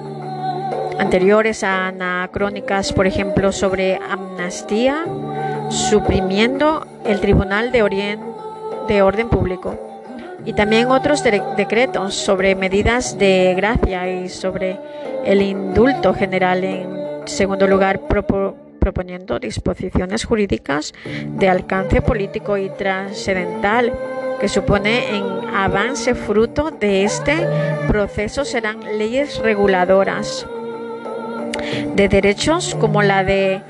anteriores 0.98 1.62
a 1.62 1.88
anacrónicas, 1.88 2.92
por 2.92 3.06
ejemplo, 3.06 3.52
sobre 3.52 3.96
amnistía, 3.96 5.04
suprimiendo 5.70 6.86
el 7.04 7.20
Tribunal 7.20 7.72
de, 7.72 8.18
de 8.88 9.02
Orden 9.02 9.28
Público 9.28 9.78
y 10.44 10.52
también 10.52 10.90
otros 10.90 11.22
decretos 11.24 12.14
sobre 12.14 12.54
medidas 12.54 13.18
de 13.18 13.54
gracia 13.56 14.08
y 14.08 14.28
sobre 14.28 14.78
el 15.24 15.42
indulto 15.42 16.14
general. 16.14 16.62
En 16.62 17.26
segundo 17.26 17.66
lugar, 17.66 18.00
proponiendo 18.78 19.40
disposiciones 19.40 20.24
jurídicas 20.24 20.94
de 21.04 21.48
alcance 21.48 22.00
político 22.00 22.56
y 22.56 22.70
trascendental 22.70 23.92
que 24.40 24.48
supone 24.48 25.16
en 25.16 25.24
avance 25.54 26.14
fruto 26.14 26.70
de 26.70 27.04
este 27.04 27.34
proceso 27.88 28.44
serán 28.44 28.98
leyes 28.98 29.38
reguladoras 29.38 30.46
de 31.94 32.08
derechos 32.08 32.76
como 32.78 33.02
la 33.02 33.24
de 33.24 33.62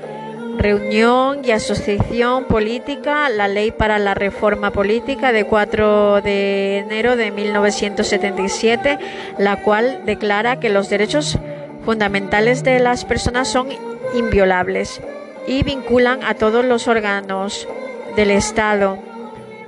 reunión 0.57 1.41
y 1.43 1.51
asociación 1.51 2.45
política, 2.45 3.29
la 3.29 3.47
ley 3.47 3.71
para 3.71 3.99
la 3.99 4.13
reforma 4.13 4.71
política 4.71 5.31
de 5.31 5.45
4 5.45 6.21
de 6.21 6.79
enero 6.79 7.15
de 7.15 7.31
1977, 7.31 8.97
la 9.37 9.61
cual 9.61 10.01
declara 10.05 10.59
que 10.59 10.69
los 10.69 10.89
derechos 10.89 11.37
fundamentales 11.85 12.63
de 12.63 12.79
las 12.79 13.05
personas 13.05 13.47
son 13.47 13.69
inviolables 14.13 15.01
y 15.47 15.63
vinculan 15.63 16.23
a 16.23 16.33
todos 16.33 16.65
los 16.65 16.87
órganos 16.87 17.67
del 18.15 18.31
Estado. 18.31 18.97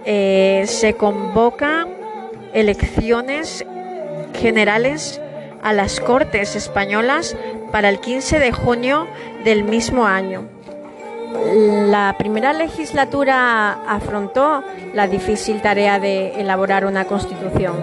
Eh, 0.05 0.63
se 0.67 0.95
convocan 0.95 1.87
elecciones 2.53 3.65
generales 4.33 5.21
a 5.61 5.73
las 5.73 5.99
Cortes 5.99 6.55
Españolas 6.55 7.35
para 7.71 7.89
el 7.89 7.99
15 7.99 8.39
de 8.39 8.51
junio 8.51 9.07
del 9.43 9.63
mismo 9.63 10.05
año. 10.05 10.58
La 11.31 12.15
primera 12.17 12.53
legislatura 12.53 13.83
afrontó 13.87 14.63
la 14.95 15.07
difícil 15.07 15.61
tarea 15.61 15.99
de 15.99 16.41
elaborar 16.41 16.85
una 16.85 17.05
constitución. 17.05 17.75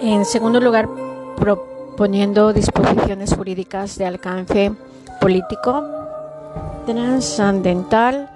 En 0.00 0.24
segundo 0.24 0.60
lugar, 0.60 0.88
proponiendo 1.36 2.52
disposiciones 2.52 3.34
jurídicas 3.34 3.96
de 3.96 4.06
alcance 4.06 4.72
político 5.20 5.82
trascendental 6.84 8.30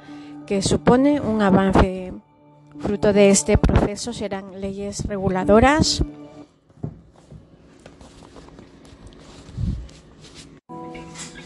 que 0.47 0.63
supone 0.63 1.21
un 1.21 1.43
avance. 1.43 2.13
Fruto 2.81 3.13
de 3.13 3.31
este 3.31 3.57
proceso 3.57 4.13
serán 4.13 4.61
leyes 4.61 5.07
reguladoras 5.07 6.03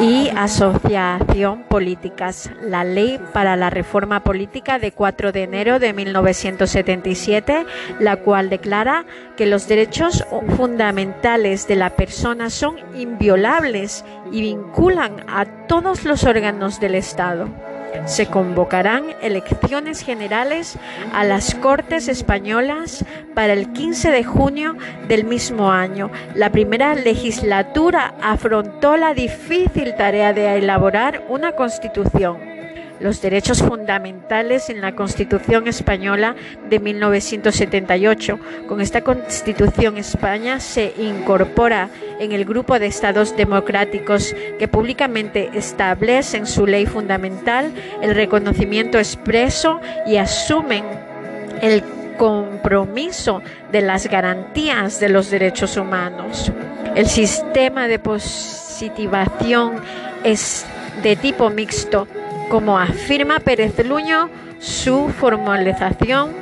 y 0.00 0.28
asociación 0.36 1.64
políticas. 1.64 2.50
La 2.62 2.84
Ley 2.84 3.18
para 3.32 3.56
la 3.56 3.70
Reforma 3.70 4.22
Política 4.22 4.78
de 4.78 4.92
4 4.92 5.32
de 5.32 5.42
enero 5.42 5.78
de 5.78 5.92
1977, 5.92 7.66
la 7.98 8.16
cual 8.16 8.48
declara 8.48 9.04
que 9.36 9.46
los 9.46 9.66
derechos 9.66 10.24
fundamentales 10.56 11.66
de 11.66 11.76
la 11.76 11.90
persona 11.90 12.50
son 12.50 12.76
inviolables 12.96 14.04
y 14.30 14.42
vinculan 14.42 15.24
a 15.28 15.44
todos 15.66 16.04
los 16.04 16.24
órganos 16.24 16.78
del 16.80 16.94
Estado 16.94 17.48
se 18.06 18.26
convocarán 18.26 19.14
elecciones 19.22 20.02
generales 20.02 20.78
a 21.12 21.24
las 21.24 21.54
Cortes 21.54 22.08
Españolas 22.08 23.04
para 23.34 23.52
el 23.52 23.72
15 23.72 24.10
de 24.10 24.24
junio 24.24 24.76
del 25.08 25.24
mismo 25.24 25.70
año. 25.70 26.10
La 26.34 26.50
primera 26.50 26.94
legislatura 26.94 28.14
afrontó 28.22 28.96
la 28.96 29.14
difícil 29.14 29.94
tarea 29.94 30.32
de 30.32 30.58
elaborar 30.58 31.24
una 31.28 31.52
constitución 31.52 32.57
los 33.00 33.20
derechos 33.20 33.62
fundamentales 33.62 34.70
en 34.70 34.80
la 34.80 34.94
Constitución 34.94 35.68
española 35.68 36.34
de 36.68 36.78
1978. 36.80 38.38
Con 38.66 38.80
esta 38.80 39.02
Constitución 39.02 39.98
España 39.98 40.60
se 40.60 40.92
incorpora 40.98 41.88
en 42.18 42.32
el 42.32 42.44
grupo 42.44 42.78
de 42.78 42.86
estados 42.86 43.36
democráticos 43.36 44.34
que 44.58 44.68
públicamente 44.68 45.50
establecen 45.54 46.46
su 46.46 46.66
ley 46.66 46.86
fundamental, 46.86 47.72
el 48.02 48.14
reconocimiento 48.14 48.98
expreso 48.98 49.80
y 50.06 50.16
asumen 50.16 50.84
el 51.62 51.82
compromiso 52.18 53.42
de 53.70 53.80
las 53.80 54.08
garantías 54.08 55.00
de 55.00 55.08
los 55.08 55.30
derechos 55.30 55.76
humanos. 55.76 56.52
El 56.94 57.06
sistema 57.06 57.86
de 57.86 57.98
positivación 57.98 59.80
es 60.24 60.66
de 61.02 61.14
tipo 61.14 61.48
mixto 61.48 62.08
como 62.48 62.78
afirma 62.78 63.40
Pérez 63.40 63.84
Luño, 63.86 64.30
su 64.58 65.08
formalización 65.10 66.32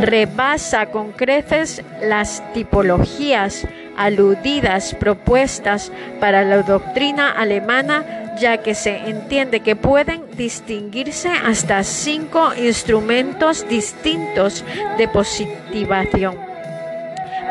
rebasa 0.00 0.86
con 0.86 1.12
creces 1.12 1.82
las 2.02 2.42
tipologías 2.52 3.66
aludidas 3.96 4.94
propuestas 4.94 5.92
para 6.20 6.42
la 6.44 6.62
doctrina 6.62 7.30
alemana, 7.30 8.34
ya 8.40 8.58
que 8.58 8.74
se 8.74 8.96
entiende 9.08 9.60
que 9.60 9.76
pueden 9.76 10.22
distinguirse 10.36 11.28
hasta 11.28 11.82
cinco 11.82 12.52
instrumentos 12.54 13.68
distintos 13.68 14.64
de 14.96 15.08
positivación 15.08 16.47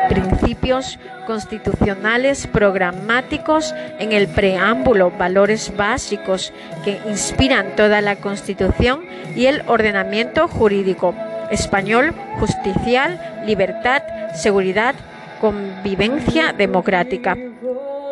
principios 0.08 0.98
constitucionales 1.26 2.46
programáticos 2.46 3.74
en 3.98 4.12
el 4.12 4.28
preámbulo, 4.28 5.10
valores 5.10 5.76
básicos 5.76 6.52
que 6.84 6.98
inspiran 7.08 7.76
toda 7.76 8.00
la 8.00 8.16
Constitución 8.16 9.04
y 9.36 9.46
el 9.46 9.62
ordenamiento 9.66 10.48
jurídico 10.48 11.14
español, 11.50 12.14
justicial, 12.38 13.42
libertad, 13.46 14.02
seguridad, 14.34 14.94
convivencia 15.40 16.52
democrática, 16.52 17.36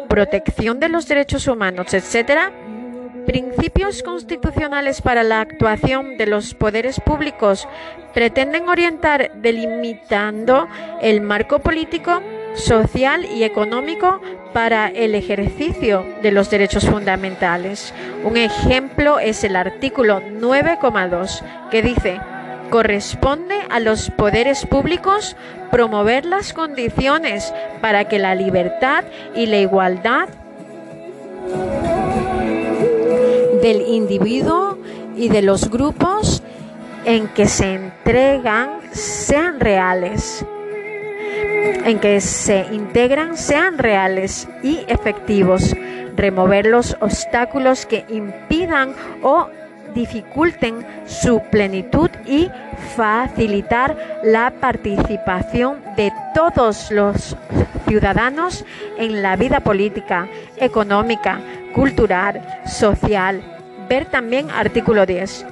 protección 0.09 0.80
de 0.80 0.88
los 0.88 1.09
derechos 1.09 1.47
humanos, 1.49 1.92
etcétera, 1.92 2.53
principios 3.26 4.02
constitucionales 4.02 5.02
para 5.02 5.22
la 5.22 5.40
actuación 5.40 6.16
de 6.16 6.26
los 6.26 6.54
poderes 6.54 7.00
públicos 7.00 7.68
pretenden 8.14 8.68
orientar 8.68 9.32
delimitando 9.34 10.68
el 11.02 11.20
marco 11.20 11.58
político, 11.58 12.22
social 12.54 13.26
y 13.26 13.42
económico 13.42 14.20
para 14.54 14.88
el 14.88 15.14
ejercicio 15.14 16.06
de 16.22 16.32
los 16.32 16.48
derechos 16.48 16.86
fundamentales. 16.86 17.92
Un 18.24 18.38
ejemplo 18.38 19.18
es 19.18 19.44
el 19.44 19.56
artículo 19.56 20.22
9,2 20.22 21.42
que 21.70 21.82
dice 21.82 22.20
corresponde 22.70 23.54
a 23.70 23.78
los 23.80 24.10
poderes 24.10 24.66
públicos 24.66 25.36
promover 25.70 26.24
las 26.24 26.52
condiciones 26.52 27.52
para 27.80 28.08
que 28.08 28.18
la 28.18 28.34
libertad 28.34 29.04
y 29.34 29.46
la 29.46 29.58
igualdad 29.58 30.28
del 33.62 33.82
individuo 33.82 34.78
y 35.16 35.28
de 35.28 35.42
los 35.42 35.70
grupos 35.70 36.42
en 37.04 37.28
que 37.28 37.46
se 37.46 37.74
entregan 37.74 38.80
sean 38.92 39.61
reales, 39.61 40.44
en 41.84 41.98
que 41.98 42.20
se 42.20 42.66
integran 42.72 43.36
sean 43.36 43.78
reales 43.78 44.48
y 44.62 44.80
efectivos, 44.88 45.74
remover 46.16 46.66
los 46.66 46.96
obstáculos 47.00 47.86
que 47.86 48.04
impidan 48.09 48.94
o 49.22 49.48
dificulten 49.94 50.86
su 51.07 51.40
plenitud 51.50 52.11
y 52.26 52.50
facilitar 52.96 54.20
la 54.22 54.50
participación 54.50 55.82
de 55.96 56.12
todos 56.34 56.90
los 56.90 57.36
ciudadanos 57.88 58.64
en 58.98 59.22
la 59.22 59.36
vida 59.36 59.61
política, 59.61 60.28
económica, 60.57 61.40
cultural, 61.76 62.40
social. 62.66 63.42
Ver 63.86 64.06
también 64.06 64.50
artículo 64.50 65.04
10. 65.04 65.44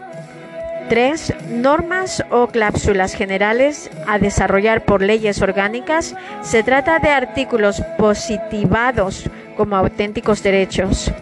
3. 0.88 1.34
Normas 1.50 2.24
o 2.30 2.46
cláusulas 2.46 3.14
generales 3.14 3.90
a 4.06 4.18
desarrollar 4.18 4.86
por 4.86 5.02
leyes 5.02 5.42
orgánicas. 5.42 6.16
Se 6.40 6.62
trata 6.62 6.98
de 6.98 7.10
artículos 7.10 7.82
positivados 7.98 9.28
como 9.56 9.76
auténticos 9.76 10.42
derechos 10.42 11.12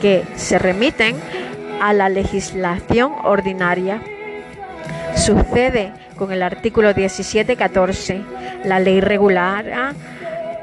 que 0.00 0.22
se 0.36 0.58
remiten 0.58 1.16
a 1.82 1.92
la 1.92 2.08
legislación 2.08 3.12
ordinaria. 3.24 4.00
Sucede 5.16 5.92
con 6.16 6.30
el 6.30 6.44
artículo 6.44 6.92
17.14. 6.92 8.22
La 8.64 8.78
ley 8.78 9.00
regulará 9.00 9.94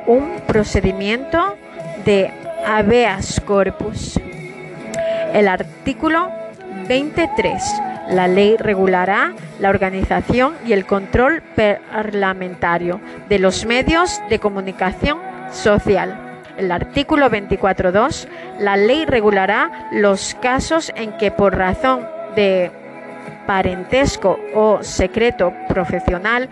un 0.07 0.41
procedimiento 0.47 1.57
de 2.05 2.40
habeas 2.66 3.39
corpus. 3.41 4.20
El 5.34 5.47
artículo 5.47 6.30
23. 6.88 7.64
La 8.09 8.28
ley 8.28 8.57
regulará 8.57 9.34
la 9.59 9.70
organización 9.70 10.55
y 10.66 10.74
el 10.74 10.86
control 10.86 11.41
parlamentario 11.55 12.99
de 13.30 13.39
los 13.39 13.66
medios 13.66 14.22
de 14.30 14.39
comunicación 14.39 15.20
social. 15.51 16.18
El 16.57 16.72
artículo 16.72 17.30
24.2. 17.30 18.28
La 18.59 18.76
ley 18.76 19.05
regulará 19.05 19.89
los 19.93 20.36
casos 20.41 20.91
en 20.95 21.14
que 21.18 21.32
por 21.32 21.55
razón 21.55 22.05
de 22.36 22.72
parentesco 23.47 24.39
o 24.53 24.84
secreto 24.84 25.53
profesional 25.68 26.49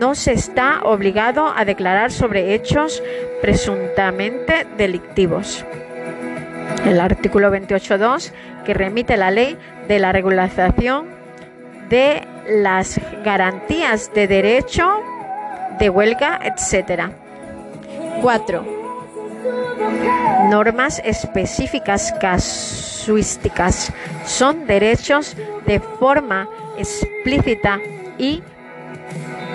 no 0.00 0.14
se 0.14 0.32
está 0.32 0.80
obligado 0.82 1.52
a 1.54 1.66
declarar 1.66 2.10
sobre 2.10 2.54
hechos 2.54 3.02
presuntamente 3.42 4.66
delictivos. 4.78 5.64
El 6.86 7.00
artículo 7.00 7.50
28.2 7.52 8.32
que 8.64 8.72
remite 8.72 9.18
la 9.18 9.30
ley 9.30 9.58
de 9.88 9.98
la 9.98 10.12
regulación 10.12 11.06
de 11.90 12.26
las 12.48 12.98
garantías 13.22 14.10
de 14.14 14.26
derecho 14.26 15.02
de 15.78 15.90
huelga, 15.90 16.40
etc. 16.44 17.10
4. 18.22 18.64
Normas 20.48 21.02
específicas 21.04 22.14
casuísticas 22.20 23.92
son 24.24 24.66
derechos 24.66 25.36
de 25.66 25.80
forma 25.80 26.48
explícita 26.78 27.78
y 28.18 28.42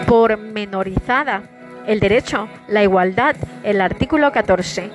pormenorizada. 0.08 1.44
El 1.88 2.00
derecho, 2.00 2.48
la 2.68 2.84
igualdad, 2.84 3.36
el 3.64 3.82
artículo 3.82 4.32
14, 4.32 4.90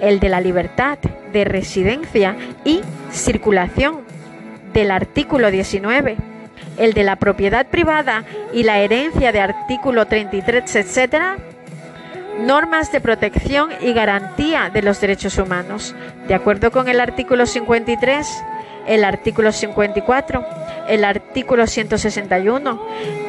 el 0.00 0.20
de 0.20 0.28
la 0.28 0.40
libertad 0.40 0.98
de 1.32 1.44
residencia 1.44 2.36
y 2.64 2.80
circulación 3.10 4.00
del 4.72 4.90
artículo 4.90 5.50
19, 5.50 6.16
el 6.76 6.92
de 6.92 7.04
la 7.04 7.16
propiedad 7.16 7.66
privada 7.66 8.24
y 8.52 8.62
la 8.62 8.78
herencia 8.78 9.32
de 9.32 9.40
artículo 9.40 10.06
33, 10.06 10.76
etcétera, 10.76 11.38
normas 12.40 12.92
de 12.92 13.00
protección 13.00 13.70
y 13.80 13.92
garantía 13.92 14.70
de 14.70 14.82
los 14.82 15.00
derechos 15.00 15.38
humanos. 15.38 15.94
De 16.28 16.34
acuerdo 16.34 16.70
con 16.70 16.88
el 16.88 17.00
artículo 17.00 17.46
53, 17.46 18.44
el 18.86 19.04
artículo 19.04 19.52
54, 19.52 20.44
el 20.88 21.04
artículo 21.04 21.66
161 21.66 22.82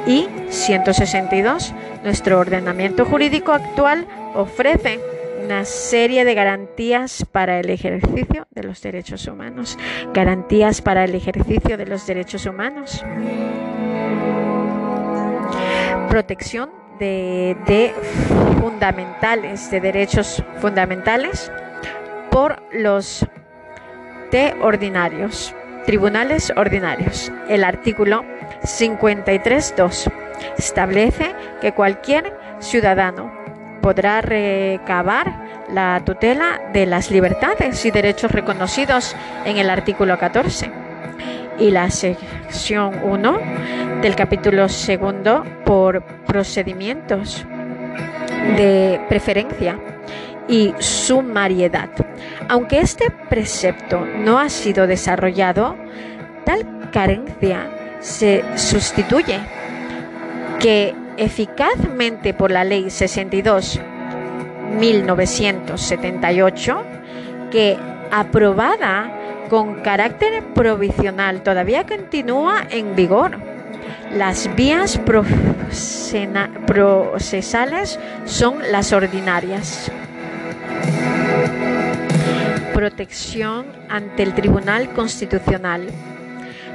y 0.08 0.28
162. 0.50 1.74
Nuestro 2.04 2.40
ordenamiento 2.40 3.06
jurídico 3.06 3.52
actual 3.52 4.08
ofrece 4.34 5.00
una 5.44 5.66
serie 5.66 6.26
de 6.26 6.36
garantías 6.36 7.26
para 7.32 7.60
el 7.60 7.70
ejercicio 7.70 8.48
de 8.52 8.64
los 8.64 8.82
derechos 8.82 9.28
humanos. 9.28 9.78
Garantías 10.14 10.82
para 10.82 11.04
el 11.04 11.16
ejercicio 11.16 11.78
de 11.78 11.86
los 11.86 12.06
derechos 12.06 12.46
humanos. 12.46 13.04
Protección 16.10 16.70
de, 17.00 17.94
fundamentales, 18.60 19.72
de 19.72 19.82
derechos 19.82 20.44
fundamentales 20.60 21.52
por 22.30 22.62
los 22.74 23.26
T 24.30 24.56
ordinarios, 24.62 25.56
tribunales 25.90 26.54
ordinarios. 26.56 27.32
El 27.48 27.64
artículo 27.64 28.24
53.2 28.62 30.12
establece 30.56 31.34
que 31.62 31.72
cualquier 31.72 32.32
ciudadano 32.60 33.34
podrá 33.82 34.22
recabar 34.22 35.66
la 35.74 36.00
tutela 36.06 36.62
de 36.74 36.86
las 36.86 37.10
libertades 37.10 37.84
y 37.88 37.90
derechos 37.90 38.32
reconocidos 38.32 39.16
en 39.46 39.58
el 39.58 39.68
artículo 39.72 40.20
14 40.20 40.70
y 41.58 41.72
la 41.72 41.90
sección 41.90 42.94
1 43.04 43.40
del 44.04 44.16
capítulo 44.16 44.70
segundo 44.70 45.44
por 45.66 46.04
procedimientos 46.28 47.48
de 48.58 49.02
preferencia 49.10 49.80
y 50.48 50.72
sumariedad. 50.78 51.90
Aunque 52.50 52.80
este 52.80 53.12
precepto 53.30 54.06
no 54.06 54.40
ha 54.40 54.50
sido 54.50 54.88
desarrollado, 54.88 55.78
tal 56.46 56.90
carencia 56.92 57.70
se 58.00 58.44
sustituye 58.58 59.40
que 60.60 60.96
eficazmente 61.18 62.34
por 62.34 62.50
la 62.50 62.64
Ley 62.64 62.90
62 62.90 63.80
1978 64.80 66.84
que 67.52 67.78
aprobada 68.12 69.46
con 69.48 69.82
carácter 69.82 70.44
provisional 70.56 71.44
todavía 71.44 71.86
continúa 71.86 72.64
en 72.72 72.96
vigor. 72.96 73.38
Las 74.12 74.50
vías 74.56 75.00
procesales 76.66 78.00
son 78.26 78.58
las 78.72 78.92
ordinarias. 78.92 79.92
Protección 82.90 83.68
ante 83.88 84.24
el 84.24 84.34
Tribunal 84.34 84.92
Constitucional. 84.94 85.86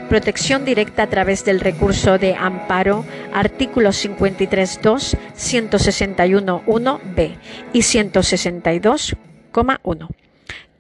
Protección 0.09 0.65
directa 0.65 1.03
a 1.03 1.09
través 1.09 1.45
del 1.45 1.59
recurso 1.59 2.19
de 2.19 2.37
amparo, 2.37 3.05
artículos 3.33 4.07
53.2, 4.07 5.17
161.1b 5.37 7.37
y 7.73 7.81
162.1 7.81 10.09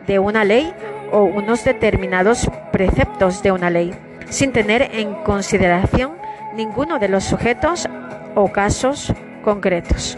de 0.07 0.19
una 0.19 0.45
ley 0.45 0.73
o 1.13 1.23
unos 1.23 1.63
determinados 1.63 2.49
preceptos 2.73 3.41
de 3.43 3.53
una 3.53 3.69
ley 3.69 3.93
sin 4.29 4.51
tener 4.51 4.89
en 4.93 5.13
consideración 5.23 6.13
ninguno 6.55 6.99
de 6.99 7.07
los 7.07 7.23
sujetos 7.23 7.87
o 8.35 8.51
casos 8.51 9.13
concretos. 9.43 10.17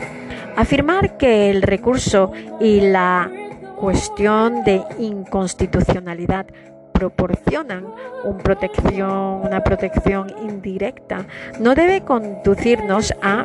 Afirmar 0.55 1.17
que 1.17 1.49
el 1.49 1.61
recurso 1.61 2.31
y 2.61 2.79
la 2.79 3.29
cuestión 3.75 4.63
de 4.63 4.81
inconstitucionalidad 4.97 6.47
proporcionan 6.93 7.85
una 8.23 9.61
protección 9.63 10.33
indirecta 10.41 11.25
no 11.59 11.75
debe 11.75 12.01
conducirnos 12.01 13.13
a 13.21 13.43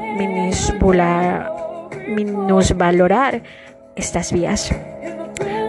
minusvalorar 2.08 3.42
estas 3.96 4.32
vías. 4.32 4.72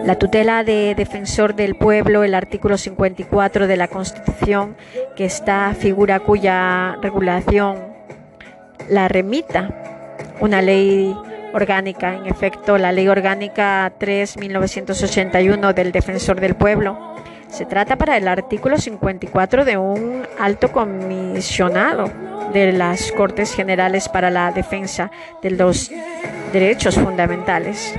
La 0.04 0.16
tutela 0.16 0.64
de 0.64 0.94
defensor 0.96 1.54
del 1.54 1.76
pueblo, 1.76 2.24
el 2.24 2.34
artículo 2.34 2.76
54 2.76 3.68
de 3.68 3.76
la 3.76 3.86
Constitución, 3.86 4.76
que 5.14 5.24
está 5.24 5.74
figura 5.78 6.20
cuya 6.20 6.96
regulación 7.00 7.76
la 8.88 9.06
remita 9.06 9.70
una 10.40 10.60
ley 10.60 11.16
orgánica, 11.54 12.16
en 12.16 12.26
efecto, 12.26 12.78
la 12.78 12.90
ley 12.90 13.06
orgánica 13.06 13.92
3-1981 13.98 15.72
del 15.72 15.92
defensor 15.92 16.40
del 16.40 16.56
pueblo. 16.56 17.14
Se 17.48 17.64
trata 17.64 17.96
para 17.96 18.16
el 18.16 18.26
artículo 18.26 18.78
54 18.78 19.64
de 19.64 19.76
un 19.76 20.26
alto 20.40 20.72
comisionado 20.72 22.10
de 22.52 22.72
las 22.72 23.12
Cortes 23.12 23.54
Generales 23.54 24.08
para 24.08 24.30
la 24.30 24.50
Defensa 24.50 25.12
de 25.42 25.50
los 25.50 25.92
Derechos 26.52 26.96
Fundamentales. 26.96 27.94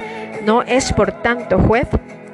No 0.45 0.61
es, 0.63 0.91
por 0.93 1.11
tanto, 1.21 1.59
juez. 1.59 1.87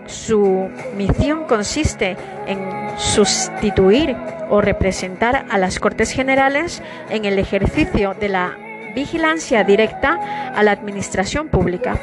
Su 0.07 0.69
misión 0.97 1.43
consiste 1.43 2.17
en 2.47 2.59
sustituir 2.97 4.15
o 4.49 4.61
representar 4.61 5.45
a 5.49 5.57
las 5.59 5.79
Cortes 5.79 6.11
Generales 6.11 6.81
en 7.11 7.25
el 7.25 7.37
ejercicio 7.37 8.15
de 8.19 8.29
la 8.29 8.57
vigilancia 8.95 9.63
directa 9.63 10.51
a 10.55 10.63
la 10.63 10.71
administración 10.71 11.49
pública. 11.49 11.99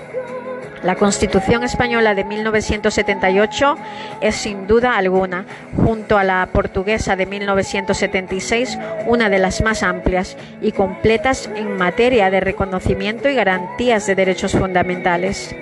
La 0.84 0.94
Constitución 0.94 1.64
española 1.64 2.14
de 2.14 2.22
1978 2.22 3.76
es 4.20 4.36
sin 4.36 4.68
duda 4.68 4.96
alguna, 4.96 5.44
junto 5.76 6.16
a 6.16 6.22
la 6.22 6.48
portuguesa 6.52 7.16
de 7.16 7.26
1976, 7.26 8.78
una 9.06 9.28
de 9.28 9.40
las 9.40 9.62
más 9.62 9.82
amplias 9.82 10.36
y 10.62 10.70
completas 10.70 11.50
en 11.56 11.76
materia 11.76 12.30
de 12.30 12.38
reconocimiento 12.38 13.28
y 13.28 13.34
garantías 13.34 14.06
de 14.06 14.14
derechos 14.14 14.52
fundamentales. 14.52 15.56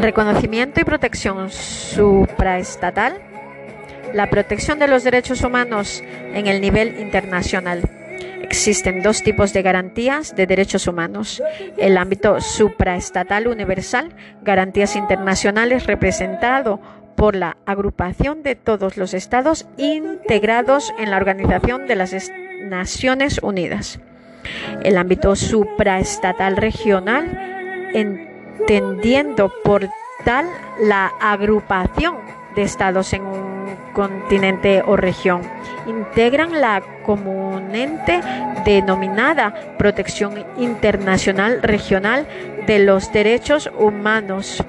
Reconocimiento 0.00 0.80
y 0.80 0.84
protección 0.84 1.50
supraestatal. 1.50 3.20
La 4.14 4.30
protección 4.30 4.78
de 4.78 4.88
los 4.88 5.04
derechos 5.04 5.42
humanos 5.42 6.02
en 6.34 6.46
el 6.46 6.60
nivel 6.60 6.98
internacional. 6.98 7.82
Existen 8.42 9.02
dos 9.02 9.22
tipos 9.22 9.52
de 9.52 9.62
garantías 9.62 10.34
de 10.34 10.46
derechos 10.46 10.88
humanos. 10.88 11.42
El 11.76 11.96
ámbito 11.98 12.40
supraestatal 12.40 13.46
universal, 13.46 14.12
garantías 14.42 14.96
internacionales 14.96 15.86
representado 15.86 16.80
por 17.14 17.36
la 17.36 17.58
agrupación 17.66 18.42
de 18.42 18.56
todos 18.56 18.96
los 18.96 19.14
estados 19.14 19.68
integrados 19.76 20.92
en 20.98 21.10
la 21.10 21.18
Organización 21.18 21.86
de 21.86 21.96
las 21.96 22.32
Naciones 22.64 23.38
Unidas. 23.42 24.00
El 24.82 24.96
ámbito 24.96 25.36
supraestatal 25.36 26.56
regional, 26.56 27.90
en 27.94 28.30
entendiendo 28.60 29.52
por 29.64 29.88
tal 30.24 30.46
la 30.80 31.12
agrupación 31.20 32.16
de 32.54 32.62
estados 32.62 33.12
en 33.12 33.22
un 33.22 33.76
continente 33.92 34.82
o 34.86 34.96
región. 34.96 35.42
Integran 35.86 36.60
la 36.60 36.82
comúnmente 37.04 38.20
denominada 38.64 39.54
protección 39.78 40.44
internacional 40.58 41.62
regional 41.62 42.26
de 42.66 42.80
los 42.80 43.12
derechos 43.12 43.70
humanos. 43.78 44.62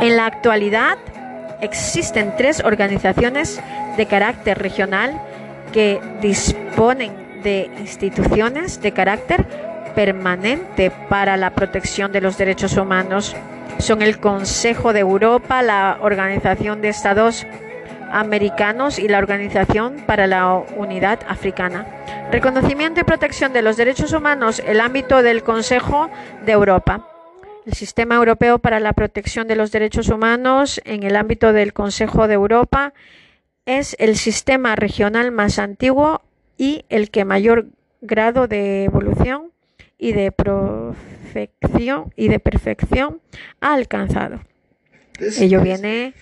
En 0.00 0.16
la 0.16 0.26
actualidad 0.26 0.98
existen 1.60 2.34
tres 2.36 2.62
organizaciones 2.62 3.60
de 3.96 4.06
carácter 4.06 4.58
regional 4.58 5.20
que 5.72 6.00
disponen 6.20 7.42
de 7.42 7.70
instituciones 7.78 8.80
de 8.80 8.92
carácter 8.92 9.44
permanente 9.94 10.90
para 11.08 11.36
la 11.36 11.50
protección 11.50 12.12
de 12.12 12.20
los 12.20 12.36
derechos 12.36 12.76
humanos. 12.76 13.34
son 13.78 14.00
el 14.00 14.18
Consejo 14.18 14.92
de 14.92 15.00
Europa, 15.00 15.62
la 15.62 15.98
Organización 16.00 16.80
de 16.80 16.88
Estados 16.88 17.46
Americanos 18.10 18.98
y 18.98 19.08
la 19.08 19.18
Organización 19.18 20.02
para 20.06 20.26
la 20.26 20.54
Unidad 20.54 21.20
Africana. 21.28 21.86
Reconocimiento 22.30 23.00
y 23.00 23.04
protección 23.04 23.52
de 23.52 23.62
los 23.62 23.76
derechos 23.76 24.12
humanos, 24.12 24.62
el 24.66 24.80
ámbito 24.80 25.22
del 25.22 25.42
Consejo 25.42 26.10
de 26.44 26.52
Europa. 26.52 27.06
El 27.66 27.74
Sistema 27.74 28.14
Europeo 28.14 28.58
para 28.58 28.80
la 28.80 28.92
Protección 28.92 29.48
de 29.48 29.56
los 29.56 29.72
Derechos 29.72 30.08
Humanos 30.08 30.80
en 30.84 31.02
el 31.02 31.16
ámbito 31.16 31.52
del 31.52 31.72
Consejo 31.72 32.28
de 32.28 32.34
Europa 32.34 32.92
es 33.66 33.96
el 33.98 34.16
sistema 34.16 34.76
regional 34.76 35.32
más 35.32 35.58
antiguo 35.58 36.22
y 36.56 36.84
el 36.88 37.10
que 37.10 37.24
mayor 37.24 37.66
grado 38.00 38.46
de 38.46 38.84
evolución 38.84 39.50
y 39.98 40.12
de 40.12 40.32
perfección 40.32 42.12
y 42.16 42.28
de 42.28 42.38
perfección 42.38 43.20
ha 43.60 43.74
alcanzado. 43.74 44.40
Ello 45.18 45.60
viene 45.62 46.14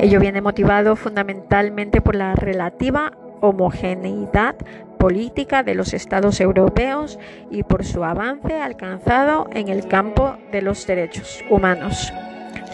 Ello 0.00 0.20
viene 0.20 0.40
motivado 0.40 0.96
fundamentalmente 0.96 2.00
por 2.00 2.14
la 2.14 2.34
relativa 2.34 3.12
homogeneidad 3.40 4.56
política 4.98 5.62
de 5.62 5.74
los 5.74 5.92
estados 5.92 6.40
europeos 6.40 7.18
y 7.50 7.62
por 7.64 7.84
su 7.84 8.04
avance 8.04 8.54
alcanzado 8.54 9.48
en 9.52 9.68
el 9.68 9.86
campo 9.88 10.36
de 10.52 10.62
los 10.62 10.86
derechos 10.86 11.44
humanos. 11.50 12.12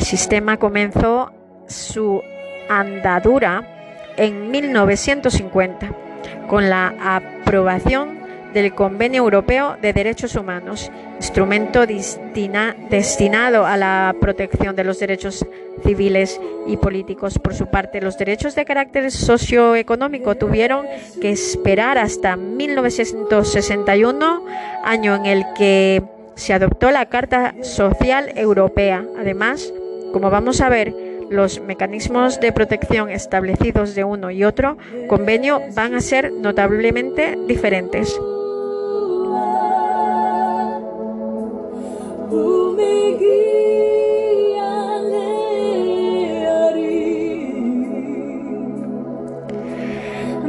El 0.02 0.08
sistema 0.08 0.56
comenzó 0.56 1.30
su 1.68 2.20
andadura 2.68 3.62
en 4.16 4.50
1950 4.50 5.92
con 6.48 6.68
la 6.68 6.92
aprobación 6.98 8.18
del 8.52 8.74
Convenio 8.74 9.22
Europeo 9.22 9.76
de 9.80 9.92
Derechos 9.92 10.34
Humanos, 10.34 10.90
instrumento 11.18 11.86
destinado 11.86 13.64
a 13.64 13.76
la 13.76 14.12
protección 14.20 14.74
de 14.74 14.82
los 14.82 14.98
derechos 14.98 15.46
civiles 15.84 16.40
y 16.66 16.78
políticos. 16.78 17.38
Por 17.38 17.54
su 17.54 17.68
parte, 17.68 18.00
los 18.00 18.18
derechos 18.18 18.56
de 18.56 18.64
carácter 18.64 19.08
socioeconómico 19.12 20.34
tuvieron 20.34 20.84
que 21.20 21.30
esperar 21.30 21.98
hasta 21.98 22.34
1961, 22.34 24.44
año 24.82 25.14
en 25.14 25.26
el 25.26 25.44
que 25.54 26.02
se 26.34 26.54
adoptó 26.54 26.90
la 26.90 27.06
Carta 27.06 27.54
Social 27.62 28.32
Europea. 28.34 29.06
Además, 29.16 29.72
como 30.12 30.30
vamos 30.30 30.60
a 30.60 30.68
ver, 30.68 30.94
los 31.30 31.60
mecanismos 31.60 32.40
de 32.40 32.52
protección 32.52 33.10
establecidos 33.10 33.94
de 33.94 34.04
uno 34.04 34.30
y 34.30 34.44
otro 34.44 34.76
convenio 35.08 35.60
van 35.74 35.94
a 35.94 36.00
ser 36.00 36.32
notablemente 36.32 37.38
diferentes. 37.46 38.18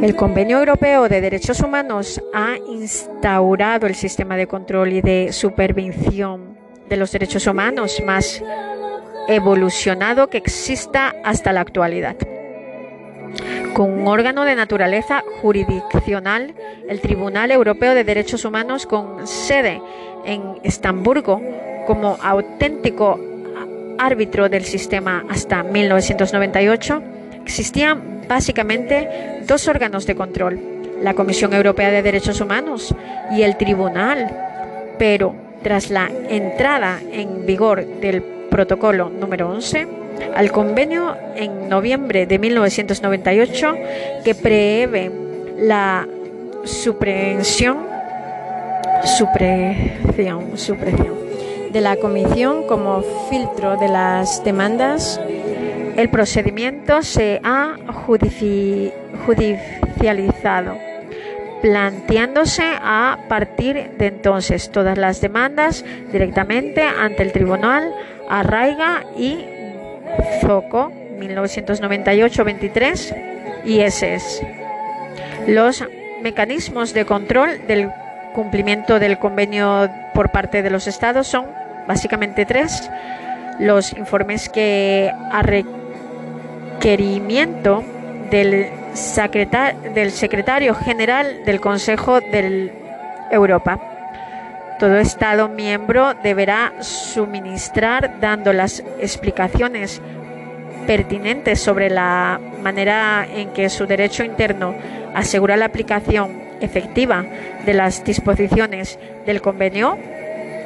El 0.04 0.18
Convenio 0.18 0.60
Europeo 0.60 1.08
de 1.08 1.22
Derechos 1.22 1.62
Humanos 1.62 2.22
ha 2.34 2.58
instaurado 2.68 3.88
el 3.88 3.96
sistema 3.96 4.36
de 4.36 4.48
control 4.48 4.92
y 4.92 5.02
de 5.02 5.32
supervisión 5.32 6.58
de 6.90 6.98
los 6.98 7.10
derechos 7.14 7.48
humanos 7.48 8.04
más 8.06 8.44
evolucionado 9.28 10.28
que 10.28 10.38
exista 10.38 11.16
hasta 11.24 11.54
la 11.54 11.62
actualidad. 11.62 12.16
Con 13.74 13.92
un 13.92 14.08
órgano 14.08 14.46
de 14.46 14.56
naturaleza 14.56 15.24
jurisdiccional, 15.42 16.54
el 16.88 17.02
Tribunal 17.02 17.50
Europeo 17.52 17.96
de 17.96 18.04
Derechos 18.04 18.46
Humanos 18.46 18.86
con 18.86 19.26
sede 19.26 19.82
en 20.26 20.60
Estamburgo 20.64 21.42
como 21.88 22.18
auténtico 22.22 23.20
árbitro 23.98 24.50
del 24.50 24.66
sistema 24.66 25.24
hasta 25.30 25.64
1998, 25.64 27.02
existían 27.44 28.22
básicamente 28.28 29.42
dos 29.48 29.68
órganos 29.68 30.06
de 30.06 30.16
control, 30.16 30.60
la 31.02 31.14
Comisión 31.14 31.54
Europea 31.54 31.92
de 31.92 32.02
Derechos 32.02 32.42
Humanos 32.42 32.94
y 33.32 33.42
el 33.42 33.58
Tribunal, 33.58 34.96
pero 34.98 35.36
tras 35.64 35.90
la 35.90 36.10
entrada 36.30 37.00
en 37.12 37.46
vigor 37.46 37.86
del 38.00 38.22
protocolo 38.54 39.10
número 39.10 39.50
11 39.50 39.88
al 40.36 40.52
convenio 40.52 41.18
en 41.36 41.70
noviembre 41.70 42.28
de 42.28 42.38
1998 42.38 43.76
que 44.24 44.36
prevé 44.36 45.12
la 45.58 46.08
supresión, 46.64 47.80
supresión, 49.18 50.56
supresión 50.56 51.16
de 51.72 51.82
la 51.82 51.96
comisión 51.96 52.68
como 52.68 53.02
filtro 53.32 53.76
de 53.78 53.88
las 53.88 54.44
demandas. 54.44 55.20
El 55.98 56.10
procedimiento 56.10 57.02
se 57.02 57.42
ha 57.44 57.78
judicializado, 58.06 60.78
planteándose 61.64 62.66
a 62.80 63.18
partir 63.28 63.94
de 63.98 64.06
entonces 64.06 64.70
todas 64.70 64.96
las 64.96 65.22
demandas 65.22 65.84
directamente 66.12 66.84
ante 66.84 67.24
el 67.24 67.32
Tribunal 67.32 67.92
Arraiga 68.30 69.04
y 69.18 69.46
Zoco 70.42 70.92
1998-23 71.20 73.16
y 73.66 73.80
es 73.80 74.42
Los 75.48 75.84
mecanismos 76.22 76.94
de 76.94 77.06
control 77.06 77.66
del 77.68 77.90
cumplimiento 78.34 79.00
del 79.00 79.18
convenio 79.20 79.90
por 80.14 80.32
parte 80.32 80.62
de 80.62 80.70
los 80.70 80.88
estados 80.88 81.28
son 81.28 81.46
básicamente 81.88 82.46
tres. 82.46 82.92
Los 83.60 83.94
informes 83.94 84.50
que 84.50 85.10
ha 85.32 85.44
requerimiento 85.44 87.84
del 88.32 88.72
secretario 90.12 90.76
general 90.76 91.46
del 91.46 91.62
Consejo 91.62 92.20
de 92.20 92.74
Europa. 93.32 93.93
Todo 94.84 94.98
Estado 94.98 95.48
miembro 95.48 96.14
deberá 96.14 96.74
suministrar 96.82 98.20
dando 98.20 98.52
las 98.52 98.84
explicaciones 99.00 100.02
pertinentes 100.86 101.62
sobre 101.62 101.90
la 101.90 102.38
manera 102.62 103.26
en 103.34 103.54
que 103.54 103.70
su 103.70 103.86
derecho 103.86 104.26
interno 104.26 104.76
asegura 105.16 105.56
la 105.56 105.68
aplicación 105.68 106.38
efectiva 106.60 107.24
de 107.66 107.74
las 107.74 108.04
disposiciones 108.04 109.00
del 109.26 109.42
convenio. 109.42 109.98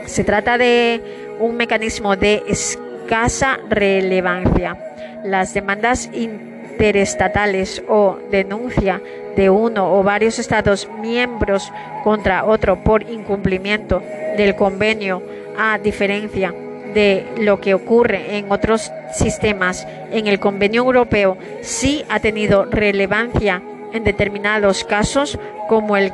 Se 0.08 0.24
trata 0.24 0.58
de 0.58 1.36
un 1.40 1.56
mecanismo 1.56 2.16
de 2.16 2.42
escasa 2.48 3.60
relevancia 3.70 4.80
las 5.24 5.54
demandas 5.54 6.10
interestatales 6.12 7.84
o 7.88 8.18
denuncia 8.32 9.00
de 9.38 9.50
uno 9.50 9.94
o 9.98 10.04
varios 10.04 10.40
Estados 10.40 10.90
miembros 11.00 11.72
contra 12.04 12.44
otro 12.44 12.84
por 12.84 13.04
incumplimiento 13.04 14.04
del 14.36 14.56
convenio, 14.56 15.24
a 15.58 15.78
diferencia 15.78 16.54
de 16.94 17.26
lo 17.40 17.62
que 17.62 17.74
ocurre 17.74 18.38
en 18.38 18.52
otros 18.52 18.92
sistemas, 19.14 19.88
en 20.12 20.28
el 20.28 20.40
convenio 20.40 20.84
europeo 20.84 21.38
sí 21.62 22.04
ha 22.10 22.20
tenido 22.20 22.66
relevancia 22.66 23.62
en 23.94 24.04
determinados 24.04 24.84
casos 24.84 25.40
como 25.70 25.96
el 25.96 26.12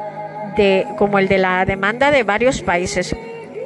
de, 0.57 0.85
como 0.97 1.17
el 1.17 1.27
de 1.27 1.37
la 1.37 1.65
demanda 1.65 2.11
de 2.11 2.23
varios 2.23 2.61
países 2.61 3.15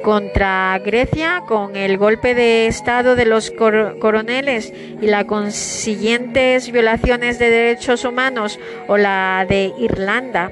contra 0.02 0.78
Grecia 0.84 1.42
con 1.46 1.76
el 1.76 1.98
golpe 1.98 2.34
de 2.34 2.66
Estado 2.66 3.16
de 3.16 3.24
los 3.24 3.50
coroneles 3.50 4.72
y 5.00 5.06
las 5.06 5.24
consiguientes 5.24 6.70
violaciones 6.70 7.38
de 7.38 7.50
derechos 7.50 8.04
humanos 8.04 8.58
o 8.86 8.96
la 8.96 9.44
de 9.48 9.72
Irlanda 9.78 10.50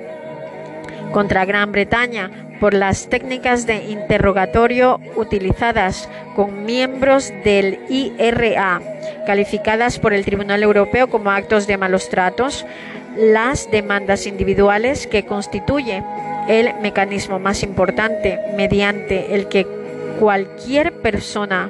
contra 1.12 1.44
Gran 1.44 1.72
Bretaña 1.72 2.30
por 2.60 2.74
las 2.74 3.08
técnicas 3.08 3.66
de 3.66 3.84
interrogatorio 3.84 5.00
utilizadas 5.16 6.08
con 6.34 6.64
miembros 6.64 7.32
del 7.44 7.80
IRA, 7.88 8.80
calificadas 9.26 9.98
por 9.98 10.12
el 10.12 10.24
Tribunal 10.24 10.62
Europeo 10.62 11.08
como 11.08 11.30
actos 11.30 11.66
de 11.66 11.76
malos 11.76 12.08
tratos, 12.08 12.66
las 13.16 13.70
demandas 13.70 14.26
individuales 14.26 15.06
que 15.06 15.24
constituye 15.24 16.02
el 16.48 16.74
mecanismo 16.80 17.38
más 17.38 17.62
importante 17.62 18.38
mediante 18.56 19.34
el 19.34 19.48
que 19.48 19.66
cualquier 20.20 20.92
persona, 20.92 21.68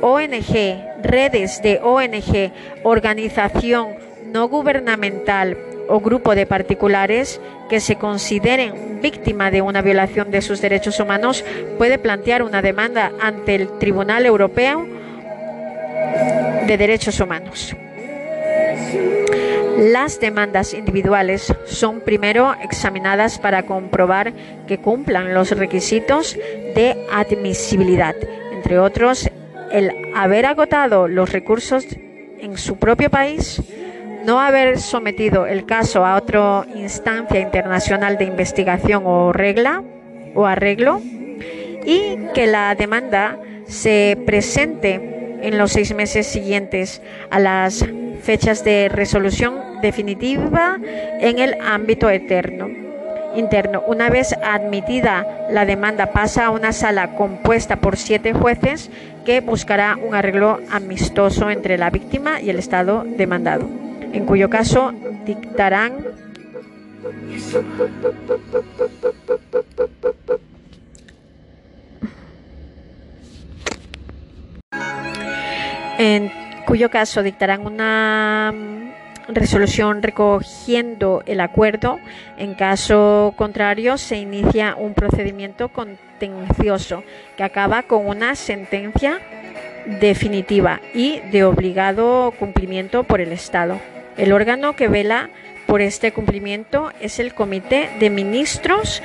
ONG, 0.00 1.02
redes 1.02 1.62
de 1.62 1.80
ONG, 1.82 2.52
organización 2.82 3.88
no 4.26 4.48
gubernamental 4.48 5.56
o 5.88 6.00
grupo 6.00 6.34
de 6.34 6.46
particulares 6.46 7.40
que 7.68 7.80
se 7.80 7.96
consideren 7.96 9.00
víctima 9.00 9.50
de 9.50 9.62
una 9.62 9.80
violación 9.80 10.30
de 10.30 10.42
sus 10.42 10.60
derechos 10.60 11.00
humanos 11.00 11.44
puede 11.78 11.98
plantear 11.98 12.42
una 12.42 12.62
demanda 12.62 13.12
ante 13.20 13.54
el 13.54 13.78
Tribunal 13.78 14.26
Europeo 14.26 14.86
de 16.66 16.76
Derechos 16.76 17.18
Humanos. 17.20 17.74
Las 19.78 20.18
demandas 20.18 20.74
individuales 20.74 21.54
son 21.66 22.00
primero 22.00 22.52
examinadas 22.64 23.38
para 23.38 23.62
comprobar 23.62 24.32
que 24.66 24.78
cumplan 24.78 25.34
los 25.34 25.52
requisitos 25.52 26.36
de 26.74 26.96
admisibilidad, 27.12 28.16
entre 28.52 28.80
otros 28.80 29.30
el 29.70 29.92
haber 30.16 30.46
agotado 30.46 31.06
los 31.06 31.30
recursos 31.30 31.86
en 32.40 32.58
su 32.58 32.76
propio 32.78 33.08
país, 33.08 33.62
no 34.24 34.40
haber 34.40 34.80
sometido 34.80 35.46
el 35.46 35.64
caso 35.64 36.04
a 36.04 36.16
otra 36.16 36.66
instancia 36.74 37.38
internacional 37.38 38.18
de 38.18 38.24
investigación 38.24 39.04
o 39.06 39.32
regla 39.32 39.84
o 40.34 40.44
arreglo 40.44 41.00
y 41.84 42.16
que 42.34 42.48
la 42.48 42.74
demanda 42.74 43.38
se 43.68 44.18
presente 44.26 45.38
en 45.40 45.56
los 45.56 45.70
seis 45.70 45.94
meses 45.94 46.26
siguientes 46.26 47.00
a 47.30 47.38
las 47.38 47.86
fechas 48.24 48.64
de 48.64 48.88
resolución 48.88 49.67
definitiva 49.80 50.78
en 51.20 51.38
el 51.38 51.56
ámbito 51.60 52.10
eterno 52.10 52.88
interno. 53.36 53.82
Una 53.86 54.10
vez 54.10 54.34
admitida 54.42 55.46
la 55.50 55.64
demanda 55.64 56.12
pasa 56.12 56.46
a 56.46 56.50
una 56.50 56.72
sala 56.72 57.14
compuesta 57.14 57.76
por 57.76 57.96
siete 57.96 58.32
jueces 58.32 58.90
que 59.24 59.40
buscará 59.40 59.96
un 59.96 60.14
arreglo 60.14 60.60
amistoso 60.70 61.50
entre 61.50 61.78
la 61.78 61.90
víctima 61.90 62.40
y 62.40 62.50
el 62.50 62.58
Estado 62.58 63.04
demandado, 63.04 63.68
en 64.12 64.24
cuyo 64.24 64.50
caso 64.50 64.92
dictarán 65.24 66.06
en 75.98 76.30
cuyo 76.66 76.90
caso 76.90 77.22
dictarán 77.22 77.66
una 77.66 78.52
resolución 79.28 80.02
recogiendo 80.02 81.22
el 81.26 81.40
acuerdo. 81.40 81.98
En 82.36 82.54
caso 82.54 83.34
contrario, 83.36 83.98
se 83.98 84.16
inicia 84.16 84.74
un 84.76 84.94
procedimiento 84.94 85.68
contencioso 85.68 87.04
que 87.36 87.44
acaba 87.44 87.82
con 87.82 88.06
una 88.06 88.34
sentencia 88.34 89.20
definitiva 90.00 90.80
y 90.94 91.20
de 91.32 91.44
obligado 91.44 92.32
cumplimiento 92.38 93.04
por 93.04 93.20
el 93.20 93.32
Estado. 93.32 93.78
El 94.16 94.32
órgano 94.32 94.74
que 94.74 94.88
vela 94.88 95.30
por 95.66 95.80
este 95.80 96.12
cumplimiento 96.12 96.90
es 97.00 97.18
el 97.18 97.34
Comité 97.34 97.90
de 98.00 98.10
Ministros 98.10 99.02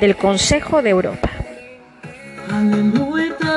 del 0.00 0.16
Consejo 0.16 0.82
de 0.82 0.90
Europa. 0.90 1.30